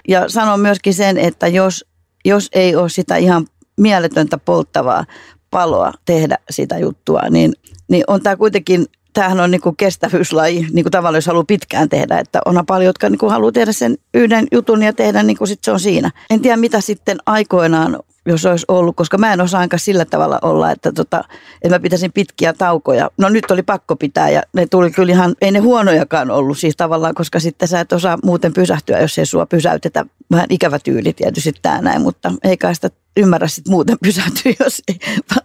Ja 0.09 0.29
sanon 0.29 0.61
myöskin 0.61 0.94
sen, 0.94 1.18
että 1.18 1.48
jos, 1.48 1.85
jos 2.24 2.48
ei 2.53 2.77
ole 2.77 2.88
sitä 2.88 3.16
ihan 3.16 3.46
mieletöntä 3.77 4.38
polttavaa 4.38 5.05
paloa 5.50 5.92
tehdä 6.05 6.38
sitä 6.50 6.79
juttua, 6.79 7.20
niin, 7.31 7.53
niin 7.88 8.05
on 8.07 8.22
tämä 8.22 8.37
kuitenkin, 8.37 8.87
tämähän 9.12 9.40
on 9.40 9.50
niinku 9.50 9.72
kestävyyslaji, 9.72 10.66
niin 10.72 10.85
kuin 10.85 10.90
tavallaan 10.90 11.18
jos 11.18 11.27
haluaa 11.27 11.44
pitkään 11.44 11.88
tehdä, 11.88 12.18
että 12.18 12.40
onhan 12.44 12.66
paljon, 12.66 12.87
jotka 12.87 13.11
niinku 13.11 13.29
haluaa 13.29 13.53
tehdä 13.53 13.72
sen 13.72 13.96
yhden 14.14 14.46
jutun 14.53 14.83
ja 14.83 14.92
tehdä 14.92 15.22
niin 15.22 15.37
kuin 15.37 15.48
sit 15.48 15.64
se 15.64 15.70
on 15.70 15.81
siinä. 15.81 16.11
En 16.31 16.40
tiedä 16.40 16.57
mitä 16.57 16.81
sitten 16.81 17.18
aikoinaan 17.27 17.98
jos 18.27 18.47
olisi 18.47 18.65
ollut, 18.69 18.97
koska 18.97 19.19
mä 19.19 19.33
en 19.33 19.41
osaa 19.41 19.61
ainakaan 19.61 19.81
sillä 19.81 20.05
tavalla 20.05 20.39
olla, 20.43 20.71
että, 20.71 20.93
tota, 20.93 21.25
että 21.63 21.77
mä 21.77 21.81
pitäisin 21.81 22.13
pitkiä 22.13 22.53
taukoja. 22.53 23.11
No 23.19 23.29
nyt 23.29 23.51
oli 23.51 23.63
pakko 23.63 23.97
pitää 23.97 24.31
ja 24.31 24.43
ne 24.53 24.67
tuli 24.67 24.91
kyllä 24.91 25.13
ihan, 25.13 25.35
ei 25.41 25.51
ne 25.51 25.59
huonojakaan 25.59 26.31
ollut 26.31 26.59
siis 26.59 26.77
tavallaan, 26.77 27.15
koska 27.15 27.41
sitten 27.41 27.69
sä 27.69 27.81
et 27.81 27.93
osaa 27.93 28.19
muuten 28.25 28.53
pysähtyä, 28.53 29.01
jos 29.01 29.19
ei 29.19 29.27
sua 29.27 29.47
pysäytetä. 29.47 30.07
Vähän 30.31 30.47
ikävä 30.51 30.79
tyyli 30.79 31.13
tietysti 31.13 31.53
tämä 31.63 31.81
näin, 31.81 32.03
mutta 32.03 32.33
ei 32.45 32.57
kai 32.57 32.75
sitä 32.75 32.91
ymmärrä 33.16 33.48
sitten 33.48 33.70
muuten 33.70 33.96
pysähtyä, 34.03 34.53
jos 34.64 34.83
ei 34.88 34.98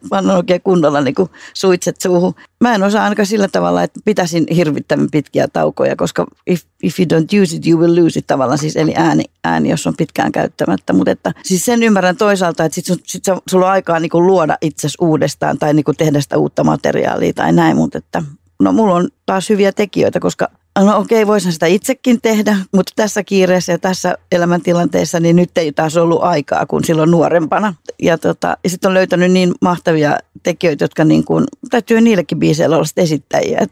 panna 0.09 0.33
oikein 0.33 0.61
kunnolla 0.61 1.01
niin 1.01 1.15
kuin 1.15 1.29
suitset 1.53 2.01
suuhun. 2.01 2.35
Mä 2.61 2.75
en 2.75 2.83
osaa 2.83 3.03
ainakaan 3.03 3.25
sillä 3.25 3.47
tavalla, 3.47 3.83
että 3.83 3.99
pitäisin 4.05 4.45
hirvittävän 4.55 5.07
pitkiä 5.11 5.47
taukoja, 5.47 5.95
koska 5.95 6.25
if, 6.47 6.63
if 6.83 6.99
you 6.99 7.05
don't 7.05 7.41
use 7.41 7.55
it, 7.55 7.67
you 7.67 7.79
will 7.79 8.03
lose 8.03 8.19
it 8.19 8.27
tavallaan, 8.27 8.57
siis 8.57 8.75
eli 8.75 8.93
ääni, 8.95 9.23
ääni 9.43 9.69
jos 9.69 9.87
on 9.87 9.95
pitkään 9.97 10.31
käyttämättä. 10.31 10.93
Mutta 10.93 11.11
että, 11.11 11.31
siis 11.43 11.65
sen 11.65 11.83
ymmärrän 11.83 12.17
toisaalta, 12.17 12.65
että 12.65 12.75
sitten 12.75 12.97
sit 13.05 13.23
sulla 13.49 13.65
on 13.65 13.71
aikaa 13.71 13.99
niin 13.99 14.09
kuin 14.09 14.27
luoda 14.27 14.57
itsesi 14.61 14.97
uudestaan 15.01 15.57
tai 15.57 15.73
niin 15.73 15.83
kuin 15.83 15.97
tehdä 15.97 16.21
sitä 16.21 16.37
uutta 16.37 16.63
materiaalia 16.63 17.33
tai 17.33 17.53
näin, 17.53 17.77
mutta 17.77 17.97
että 17.97 18.23
no 18.59 18.71
mulla 18.71 18.95
on 18.95 19.09
taas 19.25 19.49
hyviä 19.49 19.71
tekijöitä, 19.71 20.19
koska 20.19 20.47
no 20.85 20.97
okei, 20.97 21.27
voisin 21.27 21.53
sitä 21.53 21.65
itsekin 21.65 22.21
tehdä, 22.21 22.57
mutta 22.73 22.93
tässä 22.95 23.23
kiireessä 23.23 23.71
ja 23.71 23.77
tässä 23.77 24.17
elämäntilanteessa, 24.31 25.19
niin 25.19 25.35
nyt 25.35 25.57
ei 25.57 25.71
taas 25.71 25.97
ollut 25.97 26.23
aikaa 26.23 26.65
kuin 26.65 26.83
silloin 26.83 27.11
nuorempana. 27.11 27.73
Ja, 28.01 28.17
tota, 28.17 28.57
ja 28.63 28.69
sitten 28.69 28.89
on 28.89 28.93
löytänyt 28.93 29.31
niin 29.31 29.53
mahtavia 29.61 30.17
tekijöitä, 30.43 30.83
jotka 30.83 31.05
niin 31.05 31.23
kuin, 31.23 31.45
täytyy 31.69 32.01
niillekin 32.01 32.39
biiseillä 32.39 32.75
olla 32.75 32.87
esittäjiä. 32.97 33.67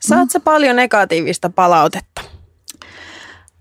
Saat 0.00 0.30
sä 0.30 0.40
paljon 0.40 0.76
negatiivista 0.76 1.50
palautetta? 1.50 2.20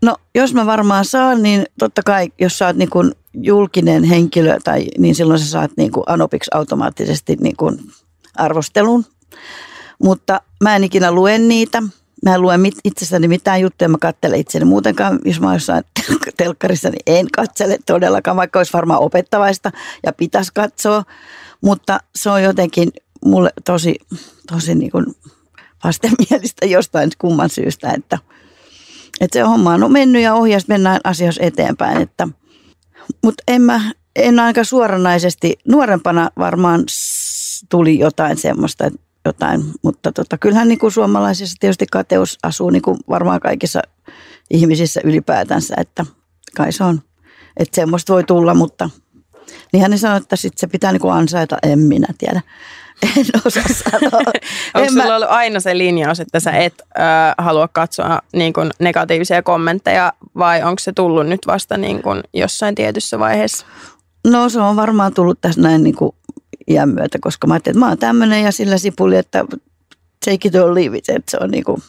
No 0.04 0.18
jos 0.36 0.54
mä 0.54 0.66
varmaan 0.66 1.06
saan, 1.06 1.44
niin 1.44 1.66
totta 1.80 2.02
kai 2.06 2.32
jos 2.39 2.58
sä 2.58 2.68
oot 2.68 2.76
niin 2.76 2.89
kuin 2.89 3.12
julkinen 3.34 4.04
henkilö, 4.04 4.58
tai, 4.63 4.86
niin 4.98 5.16
silloin 5.16 5.39
sä 5.39 5.46
saat 5.46 5.72
niin 5.78 5.92
kuin 5.92 6.04
anopiksi 6.08 6.52
automaattisesti 6.54 7.38
niin 7.42 7.56
kuin 7.56 7.80
arvostelun. 8.36 9.06
Mutta 10.04 10.42
mä 10.63 10.76
en 10.76 10.84
ikinä 10.84 11.12
lue 11.12 11.38
niitä. 11.38 11.84
Mä 12.24 12.36
en 12.36 12.42
lue 12.42 12.58
mit, 12.58 12.74
itsestäni 12.84 13.28
mitään 13.28 13.62
juttuja, 13.62 13.90
mä 13.90 13.98
katselen 14.02 14.40
itseni. 14.40 14.66
Muutenkaan, 14.66 15.20
jos 15.26 15.40
mä 15.40 15.54
jossain 15.54 15.84
telkkarissa, 16.38 16.90
niin 16.90 17.02
en 17.06 17.28
katsele 17.32 17.78
todellakaan, 17.86 18.38
vaikka 18.38 18.60
olisi 18.60 18.74
varmaan 18.74 19.02
opettavaista 19.02 19.72
ja 20.06 20.14
pitäisi 20.14 20.52
katsoa. 20.54 21.04
Mutta 21.62 22.00
se 22.16 22.30
on 22.30 22.44
jotenkin 22.44 22.92
mulle 23.26 23.50
tosi, 23.66 23.96
tosi 24.52 24.76
niin 24.76 24.92
kuin 24.92 25.06
vastenmielistä 25.84 26.66
jostain 26.66 27.10
kumman 27.18 27.50
syystä, 27.50 27.92
että, 27.98 28.18
että 29.22 29.40
se 29.40 29.42
homma 29.42 29.74
on 29.74 29.92
mennyt 29.92 30.22
ja 30.22 30.34
ohjaus 30.34 30.68
mennään 30.68 31.02
asioissa 31.04 31.44
eteenpäin. 31.44 32.02
Että, 32.02 32.28
mutta 33.24 33.44
en 33.48 33.62
mä, 33.62 33.92
en 34.16 34.40
aika 34.40 34.64
suoranaisesti, 34.64 35.60
nuorempana 35.68 36.30
varmaan 36.38 36.84
tuli 37.70 38.00
jotain 38.00 38.38
semmoista, 38.38 38.90
jotain, 39.26 39.64
mutta 39.82 40.12
tota, 40.12 40.38
kyllähän 40.38 40.68
niin 40.68 40.80
kuin 40.80 40.92
suomalaisissa 40.92 41.58
tietysti 41.60 41.86
kateus 41.92 42.38
asuu 42.44 42.70
niin 42.70 42.82
kuin 42.82 42.98
varmaan 43.10 43.40
kaikissa 43.40 43.82
ihmisissä 44.52 45.02
ylipäätänsä, 45.04 45.76
että 45.78 46.06
kai 46.58 46.72
se 46.72 46.84
on, 46.84 47.02
että 47.58 47.76
semmoista 47.76 48.14
voi 48.14 48.24
tulla, 48.24 48.54
mutta 48.54 48.90
niinhän 49.74 49.92
ne 49.92 49.98
sanoo, 49.98 50.18
että 50.18 50.36
sit 50.36 50.58
se 50.58 50.68
pitää 50.68 50.92
niin 50.92 51.02
kuin 51.02 51.14
ansaita, 51.14 51.58
en 51.64 51.80
minä 51.80 52.08
tiedä. 52.18 52.42
En 53.18 53.26
osaa 53.46 53.64
sanoa. 53.64 54.22
Onko 54.76 54.90
sulla 54.90 55.04
mä... 55.04 55.16
ollut 55.16 55.30
aina 55.30 55.60
se 55.60 55.78
linjaus, 55.78 56.20
että 56.20 56.40
sä 56.40 56.52
et 56.52 56.74
äh, 57.00 57.36
halua 57.38 57.68
katsoa 57.68 58.20
niin 58.34 58.54
kuin 58.54 58.72
negatiivisia 58.80 59.44
kommentteja 59.44 60.14
vai 60.38 60.64
onko 60.64 60.80
se 60.80 60.92
tullut 60.92 61.28
nyt 61.28 61.48
vasta 61.48 61.78
niin 61.78 62.02
kuin 62.02 62.24
jossain 62.34 62.76
tietyssä 62.76 63.20
vaiheessa? 63.20 63.66
No 64.28 64.50
se 64.50 64.60
on 64.60 64.76
varmaan 64.76 65.14
tullut 65.14 65.42
tässä 65.42 65.62
näin 65.62 65.84
niin 65.84 65.96
kuin 65.96 66.16
iän 66.67 66.89
myötä, 66.89 67.17
koska 67.21 67.47
mä 67.47 67.54
ajattelin, 67.54 67.78
että 67.78 67.86
mä 67.86 67.89
oon 67.89 67.97
tämmöinen 67.97 68.43
ja 68.43 68.52
sillä 68.52 68.78
sipuli, 68.78 69.17
että 69.17 69.45
take 70.26 70.47
it 70.47 70.56
or 70.56 70.76
leave 70.76 70.97
it, 70.97 71.10
että 71.10 71.32
se 71.32 71.38
on 71.41 71.52
niin 71.52 71.63
kuin, 71.63 71.82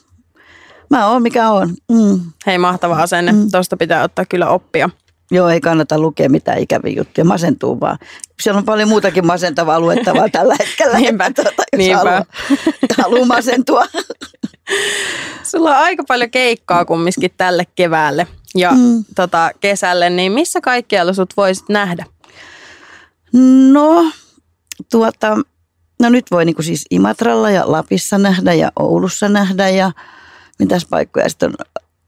mä 0.90 1.06
oon 1.08 1.22
mikä 1.22 1.50
on. 1.50 1.74
Mm. 1.92 2.20
Hei 2.46 2.58
mahtava 2.58 2.96
asenne, 2.96 3.32
mm. 3.32 3.50
tuosta 3.50 3.76
pitää 3.76 4.02
ottaa 4.02 4.24
kyllä 4.24 4.48
oppia. 4.48 4.90
Joo, 5.30 5.48
ei 5.48 5.60
kannata 5.60 5.98
lukea 5.98 6.28
mitään 6.28 6.58
ikäviä 6.58 6.92
juttuja, 6.96 7.24
masentuu 7.24 7.80
vaan. 7.80 7.98
Siellä 8.42 8.58
on 8.58 8.64
paljon 8.64 8.88
muutakin 8.88 9.26
masentavaa 9.26 9.80
luettavaa 9.80 10.28
tällä 10.32 10.56
hetkellä. 10.58 10.98
Niinpä, 10.98 11.30
tuota, 11.34 11.62
jos 11.72 11.78
Niinpä. 11.78 11.98
Haluaa, 11.98 12.24
haluaa 13.02 13.26
masentua. 13.26 13.87
Sulla 15.50 15.70
on 15.70 15.76
aika 15.76 16.04
paljon 16.08 16.30
keikkaa 16.30 16.84
kumminkin 16.84 17.30
tälle 17.37 17.66
keväälle 17.76 18.26
ja 18.54 18.72
mm. 18.72 19.04
tota, 19.14 19.50
kesälle, 19.60 20.10
niin 20.10 20.32
missä 20.32 20.60
kaikkialla 20.60 21.12
sut 21.12 21.37
voisit 21.37 21.68
nähdä? 21.68 22.04
No, 23.72 24.04
tuota, 24.90 25.37
no 26.00 26.08
nyt 26.08 26.30
voi 26.30 26.44
niin 26.44 26.56
kuin 26.56 26.66
siis 26.66 26.84
Imatralla 26.90 27.50
ja 27.50 27.62
Lapissa 27.66 28.18
nähdä 28.18 28.54
ja 28.54 28.72
Oulussa 28.78 29.28
nähdä 29.28 29.68
ja 29.68 29.92
mitäs 30.58 30.87
paikkoja 30.90 31.28
sitten 31.28 31.52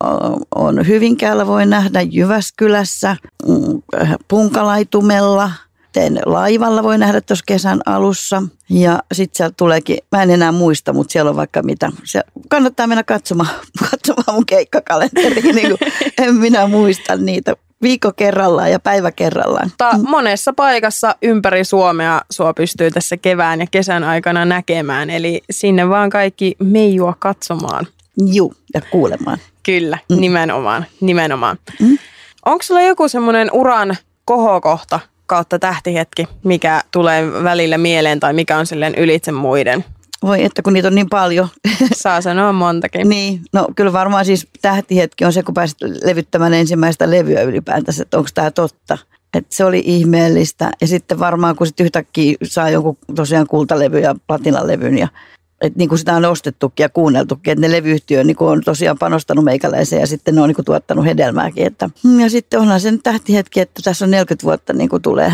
on, 0.04 0.40
on 0.54 0.86
Hyvinkäällä 0.86 1.46
voi 1.46 1.66
nähdä, 1.66 2.02
Jyväskylässä, 2.02 3.16
mm, 3.48 3.82
Punkalaitumella, 4.28 5.50
teen 5.92 6.20
laivalla 6.26 6.82
voi 6.82 6.98
nähdä 6.98 7.20
tuossa 7.20 7.44
kesän 7.46 7.80
alussa. 7.86 8.42
Ja 8.70 9.02
sitten 9.12 9.36
sieltä 9.36 9.54
tuleekin, 9.56 9.98
mä 10.12 10.22
en 10.22 10.30
enää 10.30 10.52
muista, 10.52 10.92
mutta 10.92 11.12
siellä 11.12 11.28
on 11.28 11.36
vaikka 11.36 11.62
mitä. 11.62 11.92
Se, 12.04 12.22
kannattaa 12.48 12.86
mennä 12.86 13.04
katsomaan, 13.04 13.48
katsomaan 13.90 14.34
mun 14.34 14.46
keikkakalenteri, 14.46 15.52
niin 15.52 15.68
kuin, 15.68 15.92
en 16.18 16.34
minä 16.34 16.66
muista 16.66 17.16
niitä 17.16 17.56
viikko 17.82 18.12
kerrallaan 18.12 18.70
ja 18.70 18.80
päivä 18.80 19.12
kerrallaan. 19.12 19.70
Ta, 19.78 19.92
mm. 19.92 20.10
monessa 20.10 20.52
paikassa 20.52 21.14
ympäri 21.22 21.64
Suomea 21.64 22.20
sua 22.30 22.54
pystyy 22.54 22.90
tässä 22.90 23.16
kevään 23.16 23.60
ja 23.60 23.66
kesän 23.70 24.04
aikana 24.04 24.44
näkemään, 24.44 25.10
eli 25.10 25.42
sinne 25.50 25.88
vaan 25.88 26.10
kaikki 26.10 26.56
meijua 26.62 27.14
katsomaan. 27.18 27.86
Juu, 28.32 28.54
ja 28.74 28.80
kuulemaan. 28.90 29.38
Kyllä, 29.62 29.98
mm. 30.08 30.20
nimenomaan, 30.20 30.86
nimenomaan. 31.00 31.58
Mm. 31.80 31.98
Onko 32.46 32.62
sulla 32.62 32.82
joku 32.82 33.08
semmoinen 33.08 33.50
uran 33.52 33.96
kohokohta 34.24 35.00
kautta 35.26 35.58
tähtihetki, 35.58 36.28
mikä 36.44 36.82
tulee 36.90 37.32
välillä 37.32 37.78
mieleen 37.78 38.20
tai 38.20 38.32
mikä 38.32 38.56
on 38.56 38.66
silleen 38.66 38.94
ylitse 38.94 39.32
muiden? 39.32 39.84
Voi 40.22 40.44
että 40.44 40.62
kun 40.62 40.72
niitä 40.72 40.88
on 40.88 40.94
niin 40.94 41.08
paljon. 41.08 41.48
Saa 41.92 42.20
sanoa 42.20 42.52
montakin. 42.52 43.08
niin, 43.08 43.40
no 43.52 43.68
kyllä 43.76 43.92
varmaan 43.92 44.24
siis 44.24 44.48
tähtihetki 44.62 45.24
on 45.24 45.32
se, 45.32 45.42
kun 45.42 45.54
pääsit 45.54 45.78
levyttämään 46.04 46.54
ensimmäistä 46.54 47.10
levyä 47.10 47.42
ylipäätänsä, 47.42 48.02
että 48.02 48.18
onko 48.18 48.30
tämä 48.34 48.50
totta. 48.50 48.98
Että 49.34 49.56
se 49.56 49.64
oli 49.64 49.82
ihmeellistä. 49.84 50.70
Ja 50.80 50.86
sitten 50.86 51.18
varmaan, 51.18 51.56
kun 51.56 51.66
sitten 51.66 51.84
yhtäkkiä 51.84 52.36
saa 52.42 52.70
jonkun 52.70 52.98
tosiaan 53.14 53.46
kultalevy 53.46 53.98
ja 53.98 54.14
platinalevyn 54.26 54.98
ja 54.98 55.08
että 55.60 55.78
niin 55.78 55.88
kuin 55.88 55.98
sitä 55.98 56.16
on 56.16 56.24
ostettukin 56.24 56.84
ja 56.84 56.88
kuunneltukin, 56.88 57.52
että 57.52 57.60
ne 57.60 57.72
levyyhtiö 57.72 58.24
niin 58.24 58.36
on 58.40 58.62
tosiaan 58.64 58.98
panostanut 58.98 59.44
meikäläiseen 59.44 60.00
ja 60.00 60.06
sitten 60.06 60.34
ne 60.34 60.40
on 60.40 60.48
niin 60.48 60.56
kuin 60.56 60.64
tuottanut 60.64 61.04
hedelmääkin. 61.04 61.66
Että, 61.66 61.90
ja 62.22 62.30
sitten 62.30 62.60
onhan 62.60 62.80
se 62.80 62.90
nyt 62.90 63.02
tähtihetki, 63.02 63.60
että 63.60 63.80
tässä 63.84 64.04
on 64.04 64.10
40 64.10 64.44
vuotta 64.44 64.72
niin 64.72 64.88
kuin 64.88 65.02
tulee 65.02 65.32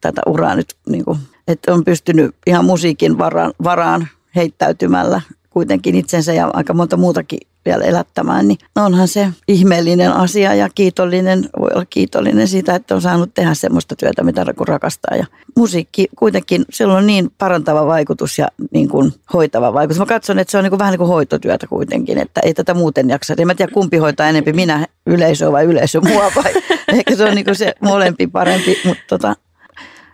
tätä 0.00 0.22
uraa 0.26 0.56
nyt, 0.56 0.74
niin 0.88 1.04
kuin, 1.04 1.18
että 1.48 1.74
on 1.74 1.84
pystynyt 1.84 2.34
ihan 2.46 2.64
musiikin 2.64 3.18
varaan, 3.18 3.52
varaan 3.64 4.08
heittäytymällä 4.36 5.20
kuitenkin 5.50 5.94
itsensä 5.94 6.32
ja 6.32 6.50
aika 6.52 6.74
monta 6.74 6.96
muutakin 6.96 7.40
vielä 7.64 7.84
elättämään, 7.84 8.48
niin 8.48 8.58
onhan 8.76 9.08
se 9.08 9.28
ihmeellinen 9.48 10.12
asia 10.12 10.54
ja 10.54 10.68
kiitollinen, 10.74 11.48
voi 11.58 11.70
olla 11.74 11.86
kiitollinen 11.90 12.48
siitä, 12.48 12.74
että 12.74 12.94
on 12.94 13.02
saanut 13.02 13.34
tehdä 13.34 13.54
semmoista 13.54 13.96
työtä, 13.96 14.24
mitä 14.24 14.44
rakastaa. 14.68 15.16
Ja 15.16 15.26
musiikki 15.56 16.08
kuitenkin, 16.18 16.64
sillä 16.70 16.94
on 16.94 17.06
niin 17.06 17.30
parantava 17.38 17.86
vaikutus 17.86 18.38
ja 18.38 18.48
niin 18.72 18.88
kuin 18.88 19.12
hoitava 19.32 19.74
vaikutus. 19.74 19.98
Mä 19.98 20.06
katson, 20.06 20.38
että 20.38 20.50
se 20.50 20.58
on 20.58 20.64
niin 20.64 20.70
kuin 20.70 20.78
vähän 20.78 20.92
niin 20.92 20.98
kuin 20.98 21.08
hoitotyötä 21.08 21.66
kuitenkin, 21.66 22.18
että 22.18 22.40
ei 22.44 22.54
tätä 22.54 22.74
muuten 22.74 23.08
jaksa. 23.08 23.34
En 23.38 23.46
mä 23.46 23.54
tiedä, 23.54 23.72
kumpi 23.72 23.96
hoitaa 23.96 24.28
enempi, 24.28 24.52
minä 24.52 24.86
yleisö 25.06 25.52
vai 25.52 25.64
yleisö 25.64 26.00
mua 26.00 26.32
vai 26.36 26.52
ehkä 26.98 27.16
se 27.16 27.24
on 27.24 27.34
niin 27.34 27.44
kuin 27.44 27.56
se 27.56 27.74
molempi 27.80 28.26
parempi, 28.26 28.78
mutta 28.84 29.04
tota, 29.08 29.36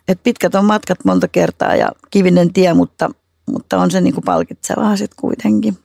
et 0.08 0.20
pitkät 0.22 0.54
on 0.54 0.64
matkat 0.64 1.04
monta 1.04 1.28
kertaa 1.28 1.76
ja 1.76 1.88
kivinen 2.10 2.52
tie, 2.52 2.74
mutta, 2.74 3.10
mutta 3.46 3.78
on 3.78 3.90
se 3.90 4.00
niin 4.00 4.14
kuin 4.14 4.24
palkitsevaa 4.24 4.96
sitten 4.96 5.16
kuitenkin 5.20 5.78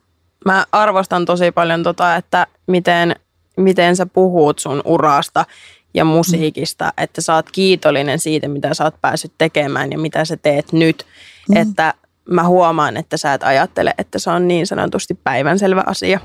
mä 0.45 0.65
arvostan 0.71 1.26
tosi 1.26 1.52
paljon 1.52 1.84
tota, 1.84 2.15
että 2.15 2.47
miten, 2.67 3.15
miten 3.58 3.95
sä 3.95 4.06
puhut 4.06 4.60
sun 4.60 4.82
urasta 4.86 5.45
ja 5.93 6.06
musiikista, 6.06 6.86
mm. 6.86 7.04
että 7.04 7.21
sä 7.21 7.36
oot 7.36 7.52
kiitollinen 7.52 8.19
siitä, 8.19 8.47
mitä 8.47 8.74
sä 8.74 8.84
oot 8.84 8.95
päässyt 9.02 9.32
tekemään 9.38 9.91
ja 9.91 10.00
mitä 10.00 10.26
sä 10.26 10.38
teet 10.38 10.74
nyt. 10.74 11.06
Mm. 11.50 11.58
Että 11.58 11.93
mä 12.30 12.47
huomaan, 12.47 12.97
että 12.97 13.17
sä 13.17 13.34
et 13.34 13.43
ajattele, 13.43 13.93
että 13.97 14.19
se 14.19 14.30
on 14.30 14.47
niin 14.47 14.67
sanotusti 14.67 15.13
päivänselvä 15.24 15.84
asia. 15.86 16.19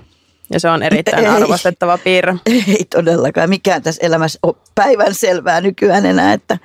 Ja 0.50 0.60
se 0.60 0.70
on 0.70 0.82
erittäin 0.82 1.24
ei, 1.24 1.26
arvostettava 1.26 1.98
piirre. 1.98 2.36
Ei 2.46 2.84
todellakaan. 2.84 3.50
Mikään 3.50 3.82
tässä 3.82 4.06
elämässä 4.06 4.38
ole 4.42 4.54
päivänselvää 4.74 5.60
nykyään 5.60 6.06
enää, 6.06 6.32
että 6.32 6.58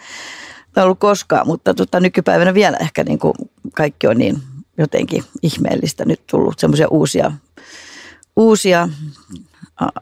on 0.77 0.83
ollut 0.83 0.99
koskaan, 0.99 1.47
mutta 1.47 1.73
tota, 1.73 1.99
nykypäivänä 1.99 2.53
vielä 2.53 2.77
ehkä 2.77 3.03
niin 3.03 3.19
kuin 3.19 3.33
kaikki 3.75 4.07
on 4.07 4.17
niin 4.17 4.37
jotenkin 4.77 5.23
ihmeellistä 5.41 6.05
nyt 6.05 6.21
tullut 6.27 6.59
semmoisia 6.59 6.87
uusia, 6.87 7.31
uusia 8.35 8.89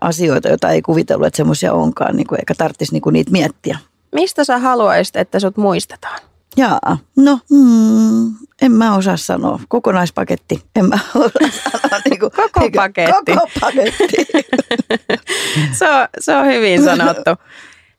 asioita, 0.02 0.50
joita 0.50 0.70
ei 0.70 0.82
kuvitellut, 0.82 1.28
että 1.28 1.38
semmoisia 1.38 1.74
onkaan, 1.74 2.16
niin 2.16 2.28
kuin, 2.28 2.40
eikä 2.40 2.56
tarvitsisi 2.58 2.94
niin 2.94 3.02
kuin 3.02 3.14
niitä 3.14 3.32
miettiä. 3.32 3.78
Mistä 4.16 4.44
sä 4.44 4.58
haluaisit, 4.58 5.16
että 5.16 5.40
sut 5.40 5.58
muistetaan? 5.58 6.20
Jaa, 6.58 6.98
no 7.18 7.40
mm, 7.52 8.34
en 8.62 8.72
mä 8.72 8.96
osaa 8.96 9.18
sanoa. 9.18 9.60
Kokonaispaketti. 9.68 10.64
En 10.76 10.86
mä 10.86 10.96
osaa 11.16 11.50
sanoa. 11.64 12.02
Niin 12.10 12.20
kuin, 12.20 12.32
koko 12.32 12.62
eikä, 12.62 12.82
paketti. 12.82 13.34
Koko 13.34 13.50
paketti. 13.60 14.16
se, 15.80 15.90
on, 15.90 16.08
se 16.20 16.36
on 16.36 16.46
hyvin 16.46 16.84
sanottu. 16.84 17.30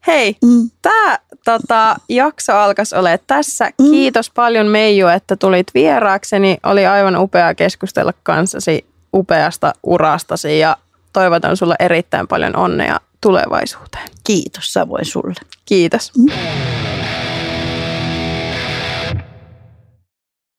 Hei, 0.06 0.36
mm. 0.44 0.70
tämä 0.82 1.18
tota, 1.44 1.96
jakso 2.08 2.56
alkaisi 2.56 2.96
ole 2.96 3.20
tässä. 3.26 3.70
Mm. 3.80 3.90
Kiitos 3.90 4.30
paljon 4.30 4.66
Meiju, 4.66 5.08
että 5.08 5.36
tulit 5.36 5.66
vieraakseni. 5.74 6.56
Oli 6.62 6.86
aivan 6.86 7.16
upea 7.16 7.54
keskustella 7.54 8.12
kanssasi 8.22 8.86
upeasta 9.14 9.72
urastasi 9.82 10.58
ja 10.58 10.76
toivotan 11.12 11.56
sulle 11.56 11.74
erittäin 11.78 12.28
paljon 12.28 12.56
onnea 12.56 13.00
tulevaisuuteen. 13.20 14.08
Kiitos 14.24 14.72
samoin 14.72 15.04
sulle. 15.04 15.40
Kiitos. 15.64 16.12
Mm. 16.18 16.79